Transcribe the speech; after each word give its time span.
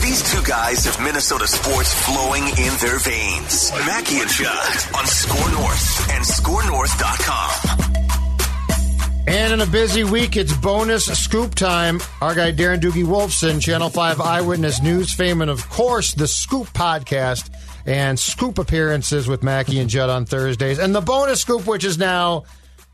These 0.00 0.32
two 0.32 0.42
guys 0.42 0.84
have 0.84 1.00
Minnesota 1.02 1.46
sports 1.46 1.94
flowing 2.04 2.42
in 2.42 2.74
their 2.80 2.98
veins. 2.98 3.70
Mackey 3.86 4.18
and 4.20 4.28
Judd 4.28 4.96
on 4.96 5.06
SKOR 5.06 5.50
North 5.52 6.10
and 6.10 6.24
SKORNorth.com. 6.24 7.82
And 9.26 9.52
in 9.52 9.60
a 9.60 9.66
busy 9.66 10.02
week, 10.02 10.36
it's 10.36 10.52
bonus 10.52 11.06
scoop 11.06 11.54
time. 11.54 12.00
Our 12.20 12.34
guy 12.34 12.50
Darren 12.52 12.80
Doogie 12.80 13.04
Wolfson, 13.04 13.60
Channel 13.60 13.88
5 13.88 14.20
Eyewitness 14.20 14.82
News 14.82 15.12
fame, 15.12 15.40
and 15.40 15.50
of 15.50 15.68
course, 15.70 16.12
the 16.14 16.26
Scoop 16.26 16.66
podcast 16.68 17.48
and 17.86 18.18
scoop 18.18 18.58
appearances 18.58 19.28
with 19.28 19.42
Mackey 19.42 19.78
and 19.78 19.88
Judd 19.88 20.10
on 20.10 20.24
Thursdays. 20.24 20.78
And 20.78 20.94
the 20.94 21.00
bonus 21.00 21.40
scoop, 21.40 21.66
which 21.66 21.84
is 21.84 21.98
now 21.98 22.44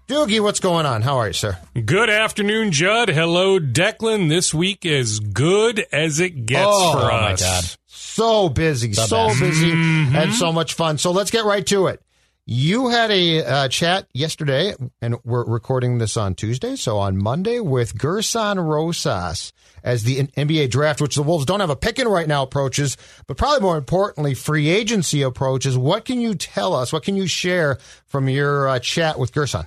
Doogie, 0.08 0.40
what's 0.40 0.60
going 0.60 0.86
on? 0.86 1.02
How 1.02 1.18
are 1.18 1.26
you, 1.26 1.34
sir? 1.34 1.58
Good 1.84 2.08
afternoon, 2.08 2.72
Judd. 2.72 3.10
Hello, 3.10 3.58
Declan. 3.60 4.30
This 4.30 4.54
week 4.54 4.86
is 4.86 5.20
good 5.20 5.84
as 5.92 6.18
it 6.18 6.46
gets 6.46 6.64
Oh, 6.66 6.92
for 6.92 7.12
oh 7.12 7.20
my. 7.20 7.36
God. 7.36 7.64
So 7.88 8.48
busy, 8.48 8.94
so 8.94 9.28
busy, 9.38 9.70
and 9.70 10.32
so 10.32 10.50
much 10.50 10.72
fun. 10.72 10.96
So 10.96 11.10
let's 11.10 11.30
get 11.30 11.44
right 11.44 11.64
to 11.66 11.88
it. 11.88 12.00
You 12.46 12.88
had 12.88 13.10
a 13.10 13.44
uh, 13.44 13.68
chat 13.68 14.06
yesterday, 14.14 14.74
and 15.02 15.16
we're 15.24 15.44
recording 15.44 15.98
this 15.98 16.16
on 16.16 16.34
Tuesday. 16.34 16.74
So 16.76 16.96
on 16.96 17.22
Monday 17.22 17.60
with 17.60 17.96
Gerson 17.98 18.58
Rosas 18.58 19.52
as 19.84 20.04
the 20.04 20.22
NBA 20.26 20.70
draft, 20.70 21.02
which 21.02 21.16
the 21.16 21.22
Wolves 21.22 21.44
don't 21.44 21.60
have 21.60 21.68
a 21.68 21.76
pick 21.76 21.98
in 21.98 22.08
right 22.08 22.26
now, 22.26 22.42
approaches, 22.44 22.96
but 23.26 23.36
probably 23.36 23.60
more 23.60 23.76
importantly, 23.76 24.32
free 24.32 24.70
agency 24.70 25.20
approaches. 25.20 25.76
What 25.76 26.06
can 26.06 26.18
you 26.18 26.34
tell 26.34 26.74
us? 26.74 26.94
What 26.94 27.02
can 27.04 27.14
you 27.14 27.26
share 27.26 27.76
from 28.06 28.26
your 28.30 28.68
uh, 28.68 28.78
chat 28.78 29.18
with 29.18 29.32
Gerson? 29.34 29.66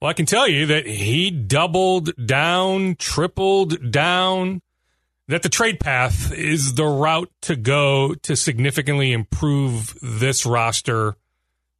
Well, 0.00 0.08
I 0.08 0.14
can 0.14 0.26
tell 0.26 0.48
you 0.48 0.66
that 0.66 0.86
he 0.86 1.30
doubled 1.30 2.12
down, 2.24 2.96
tripled 2.96 3.92
down, 3.92 4.62
that 5.28 5.42
the 5.42 5.50
trade 5.50 5.78
path 5.78 6.32
is 6.32 6.74
the 6.74 6.86
route 6.86 7.30
to 7.42 7.54
go 7.54 8.14
to 8.14 8.34
significantly 8.34 9.12
improve 9.12 9.94
this 10.00 10.46
roster 10.46 11.16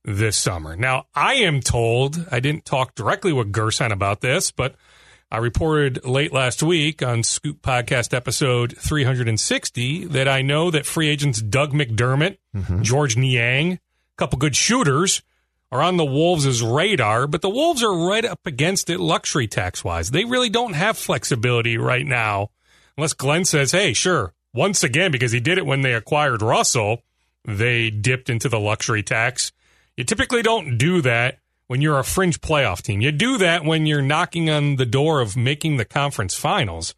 this 0.04 0.36
summer. 0.36 0.76
Now, 0.76 1.06
I 1.14 1.34
am 1.34 1.60
told, 1.60 2.26
I 2.30 2.40
didn't 2.40 2.66
talk 2.66 2.94
directly 2.94 3.32
with 3.32 3.52
Gerson 3.52 3.90
about 3.90 4.20
this, 4.20 4.50
but 4.50 4.74
I 5.32 5.38
reported 5.38 6.04
late 6.04 6.32
last 6.32 6.62
week 6.62 7.02
on 7.02 7.22
Scoop 7.22 7.62
Podcast 7.62 8.12
episode 8.12 8.76
360 8.76 10.06
that 10.06 10.28
I 10.28 10.42
know 10.42 10.70
that 10.70 10.84
free 10.84 11.08
agents 11.08 11.40
Doug 11.40 11.72
McDermott, 11.72 12.36
mm-hmm. 12.54 12.82
Georges 12.82 13.16
Niang, 13.16 13.72
a 13.72 13.78
couple 14.16 14.38
good 14.38 14.56
shooters, 14.56 15.22
are 15.72 15.82
on 15.82 15.96
the 15.96 16.04
Wolves' 16.04 16.62
radar, 16.62 17.26
but 17.26 17.42
the 17.42 17.50
Wolves 17.50 17.82
are 17.82 18.08
right 18.08 18.24
up 18.24 18.40
against 18.46 18.90
it 18.90 18.98
luxury 18.98 19.46
tax 19.46 19.84
wise. 19.84 20.10
They 20.10 20.24
really 20.24 20.50
don't 20.50 20.74
have 20.74 20.98
flexibility 20.98 21.78
right 21.78 22.06
now, 22.06 22.50
unless 22.96 23.12
Glenn 23.12 23.44
says, 23.44 23.72
hey, 23.72 23.92
sure, 23.92 24.32
once 24.52 24.82
again, 24.82 25.12
because 25.12 25.32
he 25.32 25.40
did 25.40 25.58
it 25.58 25.66
when 25.66 25.82
they 25.82 25.94
acquired 25.94 26.42
Russell, 26.42 27.04
they 27.44 27.90
dipped 27.90 28.28
into 28.28 28.48
the 28.48 28.60
luxury 28.60 29.02
tax. 29.02 29.52
You 29.96 30.04
typically 30.04 30.42
don't 30.42 30.76
do 30.76 31.00
that 31.02 31.38
when 31.68 31.80
you're 31.80 31.98
a 31.98 32.04
fringe 32.04 32.40
playoff 32.40 32.82
team. 32.82 33.00
You 33.00 33.12
do 33.12 33.38
that 33.38 33.64
when 33.64 33.86
you're 33.86 34.02
knocking 34.02 34.50
on 34.50 34.76
the 34.76 34.86
door 34.86 35.20
of 35.20 35.36
making 35.36 35.76
the 35.76 35.84
conference 35.84 36.34
finals. 36.34 36.94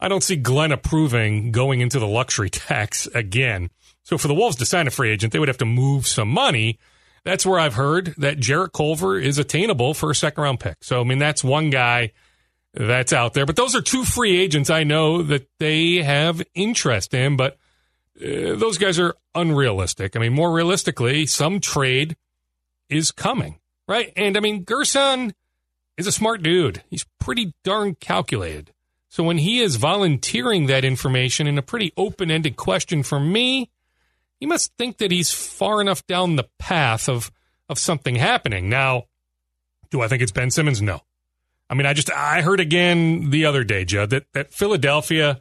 I 0.00 0.08
don't 0.08 0.22
see 0.22 0.36
Glenn 0.36 0.72
approving 0.72 1.52
going 1.52 1.80
into 1.80 1.98
the 2.00 2.08
luxury 2.08 2.50
tax 2.50 3.06
again. 3.08 3.70
So 4.02 4.18
for 4.18 4.26
the 4.26 4.34
Wolves 4.34 4.56
to 4.56 4.66
sign 4.66 4.88
a 4.88 4.90
free 4.90 5.10
agent, 5.10 5.32
they 5.32 5.38
would 5.38 5.48
have 5.48 5.58
to 5.58 5.64
move 5.64 6.06
some 6.06 6.28
money. 6.28 6.78
That's 7.24 7.44
where 7.44 7.60
I've 7.60 7.74
heard 7.74 8.14
that 8.18 8.38
Jarrett 8.38 8.72
Culver 8.72 9.18
is 9.18 9.38
attainable 9.38 9.94
for 9.94 10.10
a 10.10 10.14
second 10.14 10.42
round 10.42 10.60
pick. 10.60 10.78
So, 10.82 11.00
I 11.00 11.04
mean, 11.04 11.18
that's 11.18 11.44
one 11.44 11.70
guy 11.70 12.12
that's 12.72 13.12
out 13.12 13.34
there. 13.34 13.46
But 13.46 13.56
those 13.56 13.74
are 13.74 13.82
two 13.82 14.04
free 14.04 14.38
agents 14.38 14.70
I 14.70 14.84
know 14.84 15.22
that 15.22 15.48
they 15.58 15.96
have 15.96 16.42
interest 16.54 17.14
in, 17.14 17.36
but 17.36 17.58
uh, 18.20 18.56
those 18.56 18.78
guys 18.78 18.98
are 18.98 19.16
unrealistic. 19.34 20.16
I 20.16 20.20
mean, 20.20 20.32
more 20.32 20.52
realistically, 20.52 21.26
some 21.26 21.60
trade 21.60 22.16
is 22.88 23.12
coming, 23.12 23.58
right? 23.88 24.12
And 24.16 24.36
I 24.36 24.40
mean, 24.40 24.64
Gerson 24.64 25.34
is 25.96 26.06
a 26.06 26.12
smart 26.12 26.42
dude. 26.42 26.82
He's 26.88 27.06
pretty 27.18 27.54
darn 27.64 27.94
calculated. 27.96 28.72
So 29.08 29.24
when 29.24 29.38
he 29.38 29.60
is 29.60 29.76
volunteering 29.76 30.66
that 30.66 30.84
information 30.84 31.46
in 31.46 31.58
a 31.58 31.62
pretty 31.62 31.92
open 31.96 32.30
ended 32.30 32.56
question 32.56 33.02
for 33.02 33.18
me, 33.18 33.70
he 34.40 34.46
must 34.46 34.74
think 34.76 34.98
that 34.98 35.10
he's 35.10 35.32
far 35.32 35.80
enough 35.80 36.06
down 36.06 36.36
the 36.36 36.48
path 36.58 37.08
of 37.08 37.30
of 37.68 37.78
something 37.78 38.16
happening. 38.16 38.68
Now, 38.68 39.04
do 39.90 40.00
I 40.00 40.08
think 40.08 40.22
it's 40.22 40.32
Ben 40.32 40.50
Simmons? 40.50 40.82
No. 40.82 41.02
I 41.68 41.74
mean, 41.74 41.86
I 41.86 41.92
just 41.92 42.10
I 42.10 42.40
heard 42.40 42.58
again 42.58 43.30
the 43.30 43.44
other 43.44 43.62
day, 43.62 43.84
Judd, 43.84 44.10
that 44.10 44.24
that 44.32 44.52
Philadelphia 44.52 45.40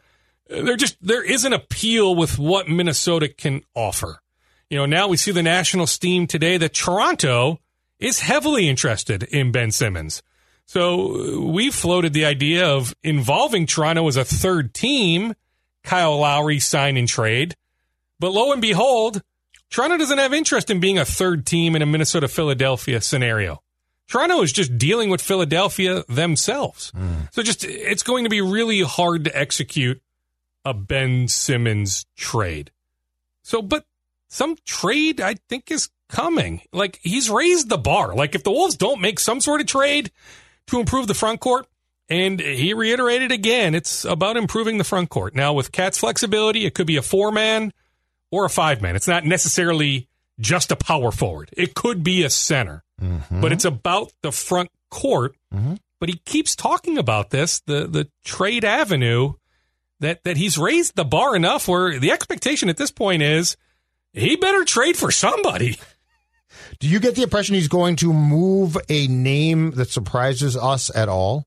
uh, 0.52 0.62
there 0.62 0.76
just 0.76 0.98
there 1.02 1.24
is 1.24 1.46
an 1.46 1.54
appeal 1.54 2.14
with 2.16 2.38
what 2.38 2.68
Minnesota 2.68 3.28
can 3.30 3.62
offer. 3.74 4.22
You 4.70 4.78
know, 4.78 4.86
now 4.86 5.08
we 5.08 5.18
see 5.18 5.32
the 5.32 5.42
national 5.42 5.88
steam 5.88 6.28
today 6.28 6.58
that 6.58 6.76
Toronto 6.76 7.60
is 8.00 8.20
heavily 8.20 8.70
interested 8.70 9.24
in 9.24 9.52
Ben 9.52 9.72
Simmons. 9.72 10.22
So 10.66 11.16
uh, 11.16 11.42
we 11.42 11.72
floated 11.72 12.14
the 12.14 12.26
idea 12.26 12.68
of 12.68 12.96
involving 13.02 13.66
Toronto 13.66 14.08
as 14.08 14.18
a 14.18 14.24
third 14.24 14.74
team, 14.76 15.34
Kyle 15.84 16.20
Lowry 16.20 16.60
sign 16.60 16.98
and 16.98 17.08
trade. 17.08 17.56
But 18.20 18.32
lo 18.32 18.52
and 18.52 18.62
behold, 18.62 19.22
Toronto 19.70 19.98
doesn't 19.98 20.18
have 20.18 20.34
interest 20.34 20.70
in 20.70 20.80
being 20.80 20.98
a 20.98 21.06
third 21.06 21.46
team 21.46 21.76
in 21.76 21.82
a 21.82 21.86
Minnesota 21.86 22.28
Philadelphia 22.28 23.02
scenario. 23.02 23.62
Toronto 24.08 24.42
is 24.42 24.52
just 24.52 24.78
dealing 24.78 25.10
with 25.10 25.22
Philadelphia 25.22 26.04
themselves. 26.10 26.90
Hmm. 26.96 27.26
So 27.32 27.44
just 27.44 27.64
it's 27.64 28.04
going 28.04 28.24
to 28.24 28.30
be 28.30 28.42
really 28.42 28.82
hard 28.82 29.26
to 29.26 29.38
execute 29.38 30.02
a 30.66 30.74
Ben 30.74 31.28
Simmons 31.28 32.06
trade. 32.16 32.72
So 33.44 33.62
but 33.62 33.86
some 34.28 34.58
trade 34.66 35.22
I 35.22 35.36
think 35.48 35.70
is 35.72 35.90
coming. 36.10 36.62
Like 36.74 37.00
he's 37.04 37.30
raised 37.30 37.70
the 37.70 37.78
bar. 37.78 38.16
Like 38.16 38.34
if 38.34 38.44
the 38.44 38.52
Wolves 38.52 38.76
don't 38.76 39.00
make 39.00 39.20
some 39.20 39.40
sort 39.40 39.62
of 39.62 39.68
trade 39.68 40.12
to 40.68 40.80
improve 40.80 41.08
the 41.08 41.14
front 41.14 41.40
court, 41.40 41.68
and 42.10 42.40
he 42.40 42.74
reiterated 42.74 43.32
again, 43.32 43.76
it's 43.76 44.04
about 44.04 44.36
improving 44.36 44.80
the 44.80 44.84
front 44.84 45.10
court. 45.10 45.36
Now 45.36 45.54
with 45.54 45.72
KAT's 45.72 46.00
flexibility, 46.00 46.66
it 46.66 46.74
could 46.74 46.88
be 46.88 46.98
a 46.98 47.04
four 47.04 47.32
man 47.32 47.72
or 48.32 48.46
a 48.46 48.50
five 48.50 48.82
man. 48.82 48.96
It's 48.96 49.08
not 49.08 49.26
necessarily 49.26 50.08
just 50.40 50.72
a 50.72 50.76
power 50.76 51.12
forward. 51.12 51.50
It 51.56 51.76
could 51.76 52.04
be 52.04 52.24
a 52.24 52.30
center, 52.30 52.84
mm-hmm. 53.02 53.42
but 53.42 53.52
it's 53.52 53.66
about 53.66 54.12
the 54.22 54.32
front 54.32 54.70
court. 54.90 55.36
Mm-hmm. 55.54 55.76
But 56.00 56.10
he 56.10 56.18
keeps 56.26 56.56
talking 56.56 56.98
about 56.98 57.30
this, 57.30 57.60
the 57.62 57.88
the 57.88 58.10
trade 58.24 58.64
avenue 58.64 59.34
that 60.00 60.24
that 60.24 60.38
he's 60.38 60.58
raised 60.58 60.96
the 60.96 61.06
bar 61.06 61.36
enough 61.36 61.68
where 61.68 62.00
the 62.00 62.12
expectation 62.12 62.70
at 62.70 62.78
this 62.78 62.92
point 62.92 63.22
is 63.22 63.58
he 64.14 64.36
better 64.36 64.64
trade 64.64 64.98
for 64.98 65.12
somebody. 65.12 65.78
Do 66.80 66.88
you 66.88 67.00
get 67.00 67.16
the 67.16 67.24
impression 67.24 67.56
he's 67.56 67.68
going 67.68 67.98
to 67.98 68.14
move 68.14 68.78
a 68.88 69.08
name 69.08 69.72
that 69.72 69.90
surprises 69.90 70.56
us 70.56 70.94
at 70.96 71.10
all? 71.10 71.46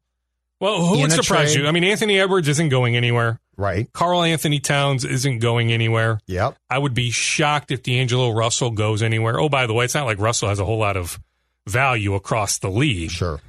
Well, 0.63 0.87
who 0.87 1.01
would 1.01 1.11
surprise 1.11 1.55
trade. 1.55 1.63
you? 1.63 1.69
I 1.69 1.73
mean, 1.73 1.83
Anthony 1.83 2.21
Edwards 2.21 2.47
isn't 2.47 2.69
going 2.69 2.95
anywhere. 2.95 3.41
Right. 3.57 3.93
Karl-Anthony 3.93 4.61
Towns 4.61 5.05
isn't 5.05 5.41
going 5.41 5.73
anywhere. 5.73 6.21
Yep. 6.29 6.57
I 6.71 6.79
would 6.79 6.95
be 6.95 7.11
shocked 7.11 7.73
if 7.73 7.83
D'Angelo 7.83 8.31
Russell 8.31 8.71
goes 8.71 9.03
anywhere. 9.03 9.41
Oh, 9.41 9.49
by 9.49 9.67
the 9.67 9.75
way, 9.75 9.85
it's 9.85 9.95
not 9.95 10.07
like 10.07 10.21
Russell 10.21 10.51
has 10.51 10.61
a 10.61 10.65
whole 10.65 10.79
lot 10.79 10.97
of 10.97 11.19
value 11.67 12.15
across 12.15 12.61
the 12.61 12.71
league. 12.71 13.11
Sure. 13.11 13.41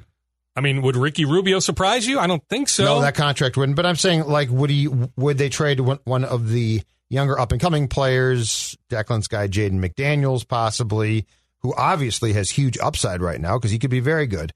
I 0.55 0.61
mean, 0.61 0.81
would 0.81 0.95
Ricky 0.95 1.25
Rubio 1.25 1.59
surprise 1.59 2.07
you? 2.07 2.17
I 2.17 2.25
don't 2.25 2.43
think 2.49 2.67
so. 2.67 2.83
No, 2.83 3.01
that 3.01 3.13
contract 3.13 3.57
wouldn't. 3.57 3.75
But 3.75 3.85
I'm 3.85 3.95
saying, 3.95 4.23
like, 4.23 4.49
would 4.49 4.71
he? 4.71 4.87
Would 4.87 5.37
they 5.37 5.49
trade 5.49 5.81
one, 5.81 5.99
one 6.05 6.23
of 6.23 6.49
the 6.49 6.81
younger 7.09 7.39
up 7.39 7.51
and 7.51 7.61
coming 7.61 7.87
players, 7.87 8.75
Declan's 8.89 9.27
guy, 9.27 9.47
Jaden 9.47 9.79
McDaniels, 9.79 10.47
possibly, 10.47 11.27
who 11.59 11.75
obviously 11.75 12.33
has 12.33 12.49
huge 12.49 12.79
upside 12.79 13.21
right 13.21 13.39
now 13.39 13.59
because 13.59 13.69
he 13.69 13.77
could 13.77 13.91
be 13.91 13.99
very 13.99 14.25
good. 14.25 14.51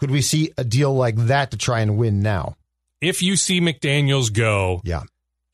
Could 0.00 0.10
we 0.10 0.22
see 0.22 0.50
a 0.58 0.64
deal 0.64 0.92
like 0.94 1.14
that 1.16 1.50
to 1.52 1.56
try 1.56 1.80
and 1.80 1.96
win 1.96 2.20
now? 2.20 2.56
if 3.00 3.22
you 3.22 3.34
see 3.34 3.62
McDaniels 3.62 4.30
go, 4.30 4.82
Yeah. 4.84 5.04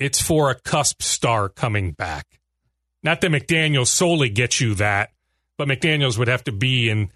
it's 0.00 0.20
for 0.20 0.50
a 0.50 0.56
cusp 0.56 1.00
star 1.00 1.48
coming 1.48 1.92
back. 1.92 2.40
Not 3.04 3.20
that 3.20 3.30
McDaniels 3.30 3.86
solely 3.86 4.30
gets 4.30 4.60
you 4.60 4.74
that, 4.74 5.10
but 5.56 5.68
McDaniels 5.68 6.18
would 6.18 6.26
have 6.26 6.42
to 6.44 6.52
be 6.52 6.88
in 6.90 7.10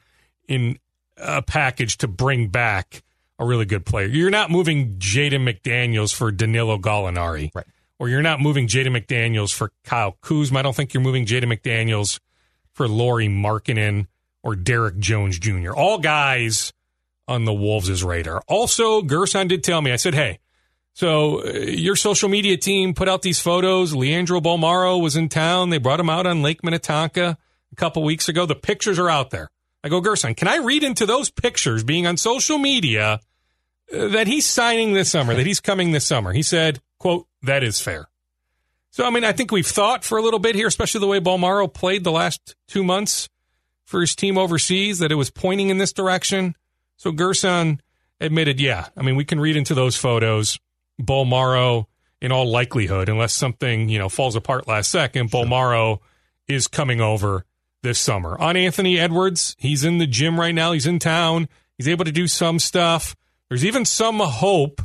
in 0.47 0.79
a 1.17 1.43
package 1.43 1.97
to 1.99 2.07
bring 2.09 2.47
back 2.47 3.03
a 3.41 3.45
really 3.45 3.65
good 3.65 3.85
player. 3.85 4.07
You're 4.07 4.31
not 4.31 4.51
moving 4.53 4.99
Jaden 4.99 5.43
McDaniels 5.49 6.15
for 6.15 6.31
Danilo 6.31 6.79
Gallinari. 6.79 7.51
Right. 7.55 7.67
or 7.99 8.09
you're 8.09 8.23
not 8.23 8.41
moving 8.41 8.67
Jaden 8.69 8.97
McDaniels 8.97 9.53
for 9.53 9.73
Kyle 9.85 10.17
Kuzma. 10.23 10.61
I 10.61 10.63
don't 10.63 10.75
think 10.77 10.95
you're 10.95 11.03
moving 11.03 11.27
Jaden 11.27 11.53
McDaniels 11.53 12.19
for 12.73 12.87
Lauri 12.89 13.27
Markkanen 13.29 14.07
or 14.45 14.55
Derrick 14.57 14.99
Jones 14.99 15.39
Jr. 15.41 15.73
All 15.73 15.99
guys 15.99 16.73
on 17.31 17.45
the 17.45 17.55
Wolves' 17.55 18.03
radar. 18.03 18.43
Also, 18.49 19.03
Gerson 19.03 19.47
did 19.47 19.63
tell 19.63 19.81
me, 19.81 19.93
I 19.93 19.97
said, 19.97 20.15
hey, 20.15 20.41
so 20.93 21.45
uh, 21.45 21.53
your 21.53 21.95
social 21.95 22.29
media 22.29 22.57
team 22.57 22.93
put 22.93 23.09
out 23.09 23.23
these 23.23 23.41
photos. 23.41 23.95
Leandro 23.95 24.41
Bolmaro 24.41 25.01
was 25.01 25.17
in 25.17 25.29
town. 25.29 25.71
They 25.71 25.79
brought 25.79 26.01
him 26.01 26.11
out 26.11 26.27
on 26.27 26.43
Lake 26.43 26.65
Minnetonka 26.65 27.39
a 27.73 27.77
couple 27.77 28.03
weeks 28.03 28.29
ago. 28.29 28.47
The 28.47 28.57
pictures 28.57 28.99
are 28.99 29.09
out 29.09 29.31
there. 29.31 29.49
I 29.85 29.89
go, 29.89 30.01
Gerson, 30.01 30.35
can 30.35 30.49
I 30.49 30.57
read 30.57 30.83
into 30.83 31.07
those 31.07 31.31
pictures 31.31 31.85
being 31.85 32.07
on 32.07 32.17
social 32.17 32.59
media 32.59 33.21
uh, 33.95 34.09
that 34.09 34.27
he's 34.27 34.45
signing 34.45 34.93
this 34.93 35.11
summer, 35.11 35.35
that 35.35 35.47
he's 35.47 35.61
coming 35.61 35.93
this 35.93 36.05
summer? 36.05 36.33
He 36.33 36.43
said, 36.43 36.81
quote, 36.99 37.29
that 37.43 37.63
is 37.63 37.81
fair. 37.81 38.09
So, 38.91 39.07
I 39.07 39.11
mean, 39.11 39.25
I 39.25 39.31
think 39.33 39.53
we've 39.53 39.65
thought 39.65 40.03
for 40.05 40.19
a 40.19 40.23
little 40.23 40.41
bit 40.41 40.57
here, 40.57 40.67
especially 40.67 41.01
the 41.01 41.07
way 41.07 41.21
Bolmaro 41.21 41.73
played 41.73 42.03
the 42.03 42.11
last 42.11 42.57
two 42.67 42.83
months 42.83 43.29
for 43.85 44.01
his 44.01 44.17
team 44.17 44.37
overseas, 44.37 44.99
that 44.99 45.13
it 45.13 45.15
was 45.15 45.31
pointing 45.31 45.69
in 45.69 45.79
this 45.79 45.93
direction. 45.93 46.57
So 47.01 47.13
Gerson 47.13 47.81
admitted, 48.21 48.61
yeah, 48.61 48.89
I 48.95 49.01
mean, 49.01 49.17
we 49.17 49.25
can 49.25 49.41
read 49.41 49.57
into 49.57 49.75
those 49.75 49.97
photos. 49.97 50.59
Bolmaro, 51.01 51.87
in 52.21 52.31
all 52.31 52.45
likelihood, 52.45 53.09
unless 53.09 53.33
something, 53.33 53.89
you 53.89 53.99
know, 53.99 54.11
falls 54.11 54.37
apart 54.37 54.69
last 54.69 54.91
second, 54.91 55.31
sure. 55.31 55.47
Bolmaro 55.47 56.01
is 56.47 56.69
coming 56.69 57.01
over 57.01 57.47
this 57.83 57.99
summer. 57.99 58.39
On 58.39 58.55
Anthony 58.55 58.99
Edwards, 58.99 59.57
he's 59.59 59.83
in 59.83 59.97
the 59.97 60.07
gym 60.07 60.39
right 60.39 60.55
now. 60.55 60.73
He's 60.73 60.87
in 60.87 60.99
town. 60.99 61.49
He's 61.79 61.89
able 61.89 62.05
to 62.05 62.13
do 62.13 62.29
some 62.29 62.59
stuff. 62.59 63.17
There's 63.49 63.65
even 63.65 63.87
some 63.87 64.19
hope 64.19 64.83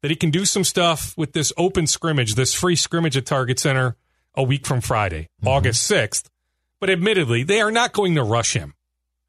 that 0.00 0.10
he 0.10 0.16
can 0.16 0.30
do 0.30 0.46
some 0.46 0.64
stuff 0.64 1.12
with 1.18 1.34
this 1.34 1.52
open 1.58 1.86
scrimmage, 1.86 2.34
this 2.34 2.54
free 2.54 2.76
scrimmage 2.76 3.18
at 3.18 3.26
Target 3.26 3.60
Center 3.60 3.96
a 4.34 4.42
week 4.42 4.66
from 4.66 4.80
Friday, 4.80 5.28
mm-hmm. 5.42 5.48
August 5.48 5.90
6th. 5.90 6.30
But 6.80 6.88
admittedly, 6.88 7.42
they 7.42 7.60
are 7.60 7.70
not 7.70 7.92
going 7.92 8.14
to 8.14 8.22
rush 8.22 8.54
him. 8.54 8.72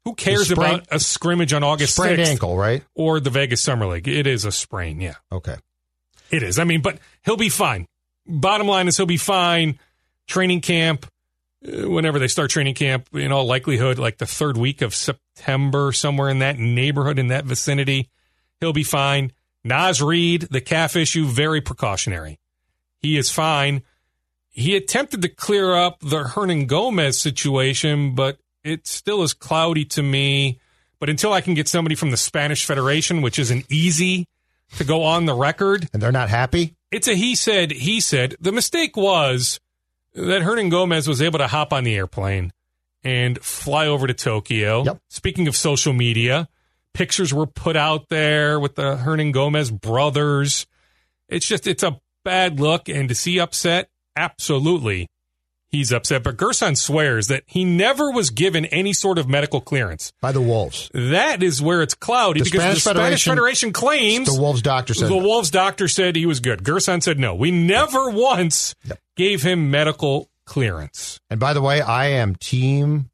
Who 0.04 0.14
cares 0.14 0.48
sprain, 0.48 0.74
about 0.74 0.86
a 0.90 1.00
scrimmage 1.00 1.52
on 1.52 1.62
August 1.62 1.94
sprained 1.96 2.18
6th? 2.18 2.28
ankle, 2.28 2.56
right? 2.56 2.84
Or 2.94 3.20
the 3.20 3.30
Vegas 3.30 3.62
Summer 3.62 3.86
League. 3.86 4.06
It 4.06 4.26
is 4.26 4.44
a 4.44 4.52
sprain, 4.52 5.00
yeah. 5.00 5.14
Okay. 5.32 5.56
It 6.30 6.42
is. 6.42 6.58
I 6.58 6.64
mean, 6.64 6.82
but 6.82 6.98
he'll 7.24 7.36
be 7.36 7.48
fine. 7.48 7.86
Bottom 8.26 8.66
line 8.66 8.88
is 8.88 8.96
he'll 8.96 9.06
be 9.06 9.16
fine. 9.16 9.78
Training 10.26 10.60
camp, 10.60 11.06
uh, 11.66 11.88
whenever 11.88 12.18
they 12.18 12.28
start 12.28 12.50
training 12.50 12.74
camp, 12.74 13.08
in 13.14 13.32
all 13.32 13.46
likelihood, 13.46 13.98
like 13.98 14.18
the 14.18 14.26
third 14.26 14.56
week 14.56 14.82
of 14.82 14.94
September, 14.94 15.92
somewhere 15.92 16.28
in 16.28 16.40
that 16.40 16.58
neighborhood, 16.58 17.18
in 17.18 17.28
that 17.28 17.44
vicinity, 17.44 18.10
he'll 18.60 18.72
be 18.72 18.84
fine. 18.84 19.32
Naz 19.64 20.02
Reid, 20.02 20.42
the 20.50 20.60
calf 20.60 20.96
issue, 20.96 21.24
very 21.24 21.60
precautionary. 21.60 22.38
He 23.00 23.16
is 23.16 23.30
fine. 23.30 23.82
He 24.50 24.76
attempted 24.76 25.22
to 25.22 25.28
clear 25.28 25.74
up 25.74 26.00
the 26.00 26.24
Hernangomez 26.24 27.14
situation, 27.14 28.14
but 28.14 28.38
it 28.64 28.86
still 28.86 29.22
is 29.22 29.34
cloudy 29.34 29.84
to 29.84 30.02
me. 30.02 30.58
But 30.98 31.10
until 31.10 31.32
I 31.32 31.40
can 31.40 31.54
get 31.54 31.68
somebody 31.68 31.94
from 31.94 32.10
the 32.10 32.16
Spanish 32.16 32.64
Federation, 32.64 33.20
which 33.20 33.38
isn't 33.38 33.66
easy 33.70 34.26
to 34.76 34.84
go 34.84 35.02
on 35.02 35.26
the 35.26 35.34
record, 35.34 35.88
and 35.92 36.02
they're 36.02 36.10
not 36.10 36.30
happy, 36.30 36.74
it's 36.90 37.06
a 37.06 37.14
he 37.14 37.34
said, 37.34 37.70
he 37.70 38.00
said. 38.00 38.36
The 38.40 38.52
mistake 38.52 38.96
was 38.96 39.60
that 40.14 40.42
Hernangomez 40.42 41.06
was 41.06 41.20
able 41.20 41.38
to 41.38 41.46
hop 41.46 41.72
on 41.72 41.84
the 41.84 41.94
airplane 41.94 42.52
and 43.02 43.38
fly 43.42 43.86
over 43.86 44.06
to 44.06 44.14
Tokyo. 44.14 44.84
Yep. 44.84 44.98
Speaking 45.10 45.46
of 45.46 45.56
social 45.56 45.92
media, 45.92 46.48
pictures 46.94 47.34
were 47.34 47.46
put 47.46 47.76
out 47.76 48.08
there 48.08 48.58
with 48.58 48.76
the 48.76 48.96
Hernangomez 48.96 49.78
brothers. 49.78 50.66
It's 51.28 51.46
just, 51.46 51.66
it's 51.66 51.82
a 51.82 52.00
bad 52.24 52.60
look. 52.60 52.88
And 52.88 53.08
to 53.10 53.14
see 53.14 53.38
upset, 53.38 53.90
absolutely 54.16 55.08
he's 55.74 55.92
upset. 55.92 56.22
But 56.22 56.36
Gerson 56.36 56.76
swears 56.76 57.28
that 57.28 57.44
he 57.46 57.64
never 57.64 58.10
was 58.10 58.30
given 58.30 58.64
any 58.66 58.92
sort 58.92 59.18
of 59.18 59.28
medical 59.28 59.60
clearance 59.60 60.12
by 60.20 60.32
the 60.32 60.40
Wolves. 60.40 60.90
That 60.94 61.42
is 61.42 61.60
where 61.60 61.82
it's 61.82 61.94
cloudy 61.94 62.40
the 62.40 62.44
because 62.44 62.60
Spanish 62.60 62.84
the 62.84 62.90
Spanish 62.90 63.24
Federation, 63.24 63.30
Federation 63.30 63.72
claims 63.72 64.34
the 64.34 64.40
Wolves 64.40 64.62
doctor 64.62 64.94
said 64.94 65.10
the 65.10 65.16
Wolves 65.16 65.50
doctor 65.50 65.88
said 65.88 66.16
he 66.16 66.26
was 66.26 66.40
good. 66.40 66.64
Gerson 66.64 67.00
said 67.00 67.18
no. 67.18 67.34
We 67.34 67.50
never 67.50 68.08
yep. 68.08 68.14
once 68.14 68.74
yep. 68.84 68.98
gave 69.16 69.42
him 69.42 69.70
medical 69.70 70.30
clearance. 70.46 71.20
And 71.30 71.40
by 71.40 71.52
the 71.52 71.62
way, 71.62 71.80
I 71.80 72.06
am 72.06 72.36
team 72.36 73.10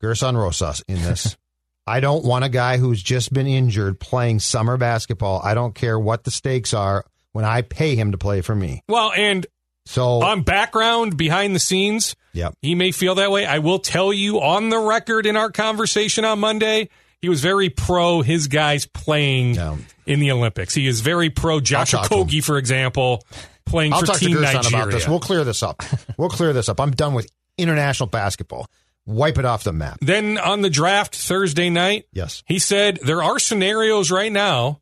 Gerson 0.00 0.36
Rosas 0.36 0.84
in 0.88 0.96
this. 0.96 1.36
I 1.86 1.98
don't 1.98 2.24
want 2.24 2.44
a 2.44 2.48
guy 2.48 2.76
who's 2.78 3.02
just 3.02 3.32
been 3.32 3.48
injured 3.48 3.98
playing 3.98 4.38
summer 4.38 4.76
basketball. 4.76 5.40
I 5.42 5.54
don't 5.54 5.74
care 5.74 5.98
what 5.98 6.22
the 6.22 6.30
stakes 6.30 6.72
are 6.74 7.04
when 7.32 7.44
I 7.44 7.62
pay 7.62 7.96
him 7.96 8.12
to 8.12 8.18
play 8.18 8.40
for 8.40 8.54
me. 8.54 8.82
Well, 8.88 9.12
and 9.12 9.46
so 9.86 10.22
on 10.22 10.42
background, 10.42 11.16
behind 11.16 11.54
the 11.54 11.60
scenes, 11.60 12.14
yep. 12.32 12.54
he 12.62 12.74
may 12.74 12.92
feel 12.92 13.16
that 13.16 13.30
way. 13.30 13.46
I 13.46 13.58
will 13.58 13.78
tell 13.78 14.12
you 14.12 14.40
on 14.40 14.68
the 14.68 14.78
record 14.78 15.26
in 15.26 15.36
our 15.36 15.50
conversation 15.50 16.24
on 16.24 16.38
Monday, 16.38 16.88
he 17.20 17.28
was 17.28 17.40
very 17.40 17.68
pro 17.68 18.22
his 18.22 18.48
guys 18.48 18.86
playing 18.86 19.54
yeah. 19.54 19.76
in 20.06 20.20
the 20.20 20.32
Olympics. 20.32 20.74
He 20.74 20.86
is 20.86 21.00
very 21.00 21.30
pro 21.30 21.60
Josh 21.60 21.92
Okogie, 21.92 22.42
for 22.42 22.58
example, 22.58 23.24
playing 23.64 23.92
I'll 23.92 24.00
for 24.00 24.06
talk 24.06 24.18
Team 24.18 24.36
to 24.36 24.40
Nigeria. 24.40 24.68
about 24.68 24.90
this. 24.90 25.08
We'll 25.08 25.20
clear 25.20 25.44
this 25.44 25.62
up. 25.62 25.82
we'll 26.16 26.30
clear 26.30 26.52
this 26.52 26.68
up. 26.68 26.80
I'm 26.80 26.90
done 26.90 27.14
with 27.14 27.30
international 27.58 28.08
basketball. 28.08 28.66
Wipe 29.04 29.38
it 29.38 29.44
off 29.44 29.64
the 29.64 29.72
map. 29.72 29.98
Then 30.00 30.38
on 30.38 30.60
the 30.60 30.70
draft 30.70 31.16
Thursday 31.16 31.70
night, 31.70 32.06
yes, 32.12 32.44
he 32.46 32.60
said 32.60 33.00
there 33.04 33.22
are 33.22 33.38
scenarios 33.40 34.12
right 34.12 34.30
now 34.30 34.80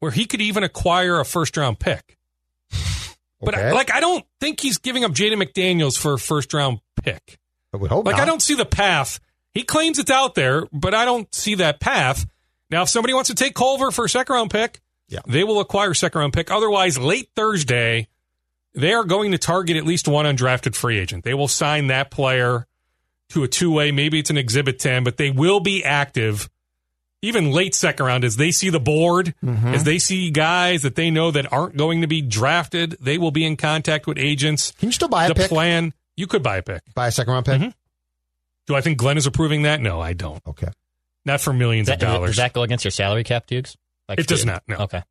where 0.00 0.10
he 0.10 0.24
could 0.24 0.40
even 0.40 0.64
acquire 0.64 1.20
a 1.20 1.24
first 1.24 1.56
round 1.56 1.78
pick. 1.78 2.16
But 3.40 3.54
okay. 3.54 3.72
like, 3.72 3.92
I 3.92 4.00
don't 4.00 4.24
think 4.40 4.60
he's 4.60 4.78
giving 4.78 5.04
up 5.04 5.12
Jaden 5.12 5.42
McDaniels 5.42 5.98
for 5.98 6.14
a 6.14 6.18
first 6.18 6.52
round 6.52 6.80
pick. 7.02 7.38
I 7.74 7.78
hope. 7.78 8.04
Like, 8.04 8.16
not. 8.16 8.22
I 8.22 8.24
don't 8.26 8.42
see 8.42 8.54
the 8.54 8.66
path. 8.66 9.20
He 9.54 9.62
claims 9.62 9.98
it's 9.98 10.10
out 10.10 10.34
there, 10.34 10.66
but 10.72 10.94
I 10.94 11.04
don't 11.04 11.32
see 11.34 11.56
that 11.56 11.80
path. 11.80 12.26
Now, 12.70 12.82
if 12.82 12.88
somebody 12.88 13.14
wants 13.14 13.30
to 13.30 13.34
take 13.34 13.54
Culver 13.54 13.90
for 13.90 14.04
a 14.04 14.08
second 14.08 14.34
round 14.34 14.50
pick, 14.50 14.80
yeah. 15.08 15.20
they 15.26 15.42
will 15.44 15.60
acquire 15.60 15.90
a 15.90 15.96
second 15.96 16.20
round 16.20 16.32
pick. 16.32 16.50
Otherwise, 16.50 16.98
late 16.98 17.30
Thursday, 17.34 18.08
they 18.74 18.92
are 18.92 19.04
going 19.04 19.32
to 19.32 19.38
target 19.38 19.76
at 19.76 19.84
least 19.84 20.06
one 20.06 20.24
undrafted 20.24 20.74
free 20.74 20.98
agent. 20.98 21.24
They 21.24 21.34
will 21.34 21.48
sign 21.48 21.88
that 21.88 22.10
player 22.10 22.66
to 23.30 23.42
a 23.42 23.48
two 23.48 23.72
way. 23.72 23.90
Maybe 23.90 24.18
it's 24.18 24.30
an 24.30 24.38
exhibit 24.38 24.78
10, 24.78 25.02
but 25.02 25.16
they 25.16 25.30
will 25.30 25.60
be 25.60 25.84
active 25.84 26.48
even 27.22 27.50
late 27.50 27.74
second 27.74 28.06
round, 28.06 28.24
as 28.24 28.36
they 28.36 28.50
see 28.50 28.70
the 28.70 28.80
board, 28.80 29.34
mm-hmm. 29.44 29.68
as 29.68 29.84
they 29.84 29.98
see 29.98 30.30
guys 30.30 30.82
that 30.82 30.94
they 30.94 31.10
know 31.10 31.30
that 31.30 31.52
aren't 31.52 31.76
going 31.76 32.00
to 32.00 32.06
be 32.06 32.22
drafted, 32.22 32.96
they 33.00 33.18
will 33.18 33.30
be 33.30 33.44
in 33.44 33.56
contact 33.56 34.06
with 34.06 34.18
agents. 34.18 34.72
Can 34.72 34.88
you 34.88 34.92
still 34.92 35.08
buy 35.08 35.26
a 35.26 35.28
the 35.28 35.34
pick? 35.34 35.48
plan? 35.48 35.92
You 36.16 36.26
could 36.26 36.42
buy 36.42 36.58
a 36.58 36.62
pick. 36.62 36.82
Buy 36.94 37.08
a 37.08 37.12
second 37.12 37.32
round 37.32 37.46
pick? 37.46 37.60
Mm-hmm. 37.60 37.70
Do 38.66 38.74
I 38.74 38.80
think 38.80 38.98
Glenn 38.98 39.16
is 39.16 39.26
approving 39.26 39.62
that? 39.62 39.80
No, 39.80 40.00
I 40.00 40.12
don't. 40.12 40.42
Okay. 40.46 40.68
Not 41.24 41.40
for 41.40 41.52
millions 41.52 41.88
that, 41.88 41.94
of 41.94 42.08
dollars. 42.08 42.30
Does 42.30 42.36
that 42.36 42.52
go 42.52 42.62
against 42.62 42.84
your 42.84 42.92
salary 42.92 43.24
cap, 43.24 43.46
Dukes? 43.46 43.76
Like 44.08 44.18
it 44.18 44.26
does 44.26 44.44
not. 44.44 44.62
No. 44.66 44.76
Okay. 44.78 45.02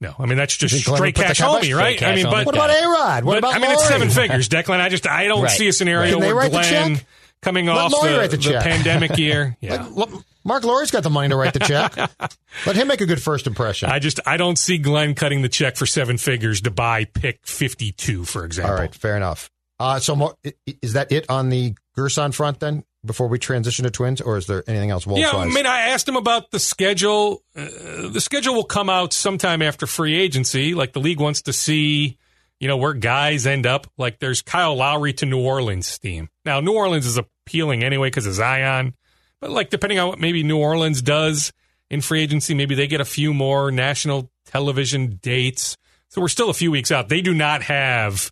No, 0.00 0.16
I 0.18 0.26
mean 0.26 0.36
that's 0.36 0.56
just 0.56 0.74
straight 0.76 1.14
cash 1.14 1.40
homie, 1.40 1.76
right? 1.76 1.96
Cash 1.96 2.12
I 2.12 2.16
mean, 2.16 2.24
but 2.24 2.44
what 2.44 2.56
about 2.56 2.70
A 2.70 2.88
Rod? 2.88 3.24
What 3.24 3.38
about 3.38 3.54
I 3.54 3.58
mean, 3.60 3.70
it's 3.70 3.86
seven 3.86 4.10
figures, 4.10 4.48
Declan. 4.48 4.80
I 4.80 4.88
just 4.88 5.06
I 5.06 5.28
don't 5.28 5.44
right. 5.44 5.50
see 5.50 5.68
a 5.68 5.72
scenario 5.72 6.18
right. 6.18 6.34
where 6.34 6.50
Glenn 6.50 7.00
coming 7.42 7.66
Let 7.66 7.76
off 7.76 7.90
the, 7.90 8.28
the, 8.30 8.36
the, 8.36 8.60
pandemic 8.60 9.18
year. 9.18 9.56
Yeah. 9.62 9.86
Like, 9.90 10.08
Marc 10.44 10.64
Lore's 10.64 10.90
got 10.90 11.02
the 11.02 11.10
money 11.10 11.28
to 11.28 11.36
write 11.36 11.52
the 11.52 11.60
check. 11.60 11.96
Let 12.66 12.74
him 12.74 12.88
make 12.88 13.00
a 13.00 13.06
good 13.06 13.22
first 13.22 13.46
impression. 13.46 13.90
I 13.90 13.98
just 13.98 14.18
I 14.26 14.36
don't 14.36 14.58
see 14.58 14.78
Glenn 14.78 15.14
cutting 15.14 15.42
the 15.42 15.48
check 15.48 15.76
for 15.76 15.86
seven 15.86 16.18
figures 16.18 16.62
to 16.62 16.70
buy 16.70 17.04
pick 17.04 17.46
fifty 17.46 17.92
two, 17.92 18.24
for 18.24 18.44
example. 18.44 18.74
All 18.74 18.80
right, 18.80 18.94
fair 18.94 19.16
enough. 19.16 19.50
Uh, 19.78 20.00
so 20.00 20.36
is 20.82 20.94
that 20.94 21.12
it 21.12 21.28
on 21.28 21.48
the 21.48 21.74
Gerson 21.96 22.32
front 22.32 22.60
then? 22.60 22.84
Before 23.04 23.26
we 23.26 23.38
transition 23.40 23.84
to 23.84 23.90
Twins, 23.90 24.20
or 24.20 24.36
is 24.36 24.46
there 24.46 24.62
anything 24.68 24.90
else? 24.90 25.06
Yeah, 25.08 25.32
I 25.32 25.46
mean, 25.46 25.66
I 25.66 25.88
asked 25.88 26.08
him 26.08 26.14
about 26.14 26.52
the 26.52 26.60
schedule. 26.60 27.42
Uh, 27.56 27.66
the 28.08 28.20
schedule 28.20 28.54
will 28.54 28.62
come 28.62 28.88
out 28.88 29.12
sometime 29.12 29.60
after 29.60 29.88
free 29.88 30.16
agency. 30.20 30.74
Like 30.74 30.92
the 30.92 31.00
league 31.00 31.18
wants 31.18 31.42
to 31.42 31.52
see 31.52 32.16
you 32.62 32.68
know, 32.68 32.76
where 32.76 32.94
guys 32.94 33.44
end 33.44 33.66
up. 33.66 33.88
Like 33.98 34.20
there's 34.20 34.40
Kyle 34.40 34.76
Lowry 34.76 35.12
to 35.14 35.26
New 35.26 35.40
Orleans 35.40 35.98
team. 35.98 36.28
Now, 36.44 36.60
New 36.60 36.74
Orleans 36.74 37.06
is 37.06 37.18
appealing 37.18 37.82
anyway 37.82 38.06
because 38.06 38.24
of 38.24 38.34
Zion. 38.34 38.94
But 39.40 39.50
like 39.50 39.68
depending 39.68 39.98
on 39.98 40.06
what 40.06 40.20
maybe 40.20 40.44
New 40.44 40.58
Orleans 40.58 41.02
does 41.02 41.52
in 41.90 42.00
free 42.02 42.22
agency, 42.22 42.54
maybe 42.54 42.76
they 42.76 42.86
get 42.86 43.00
a 43.00 43.04
few 43.04 43.34
more 43.34 43.72
national 43.72 44.30
television 44.46 45.18
dates. 45.20 45.76
So 46.10 46.20
we're 46.20 46.28
still 46.28 46.50
a 46.50 46.54
few 46.54 46.70
weeks 46.70 46.92
out. 46.92 47.08
They 47.08 47.20
do 47.20 47.34
not 47.34 47.62
have 47.62 48.30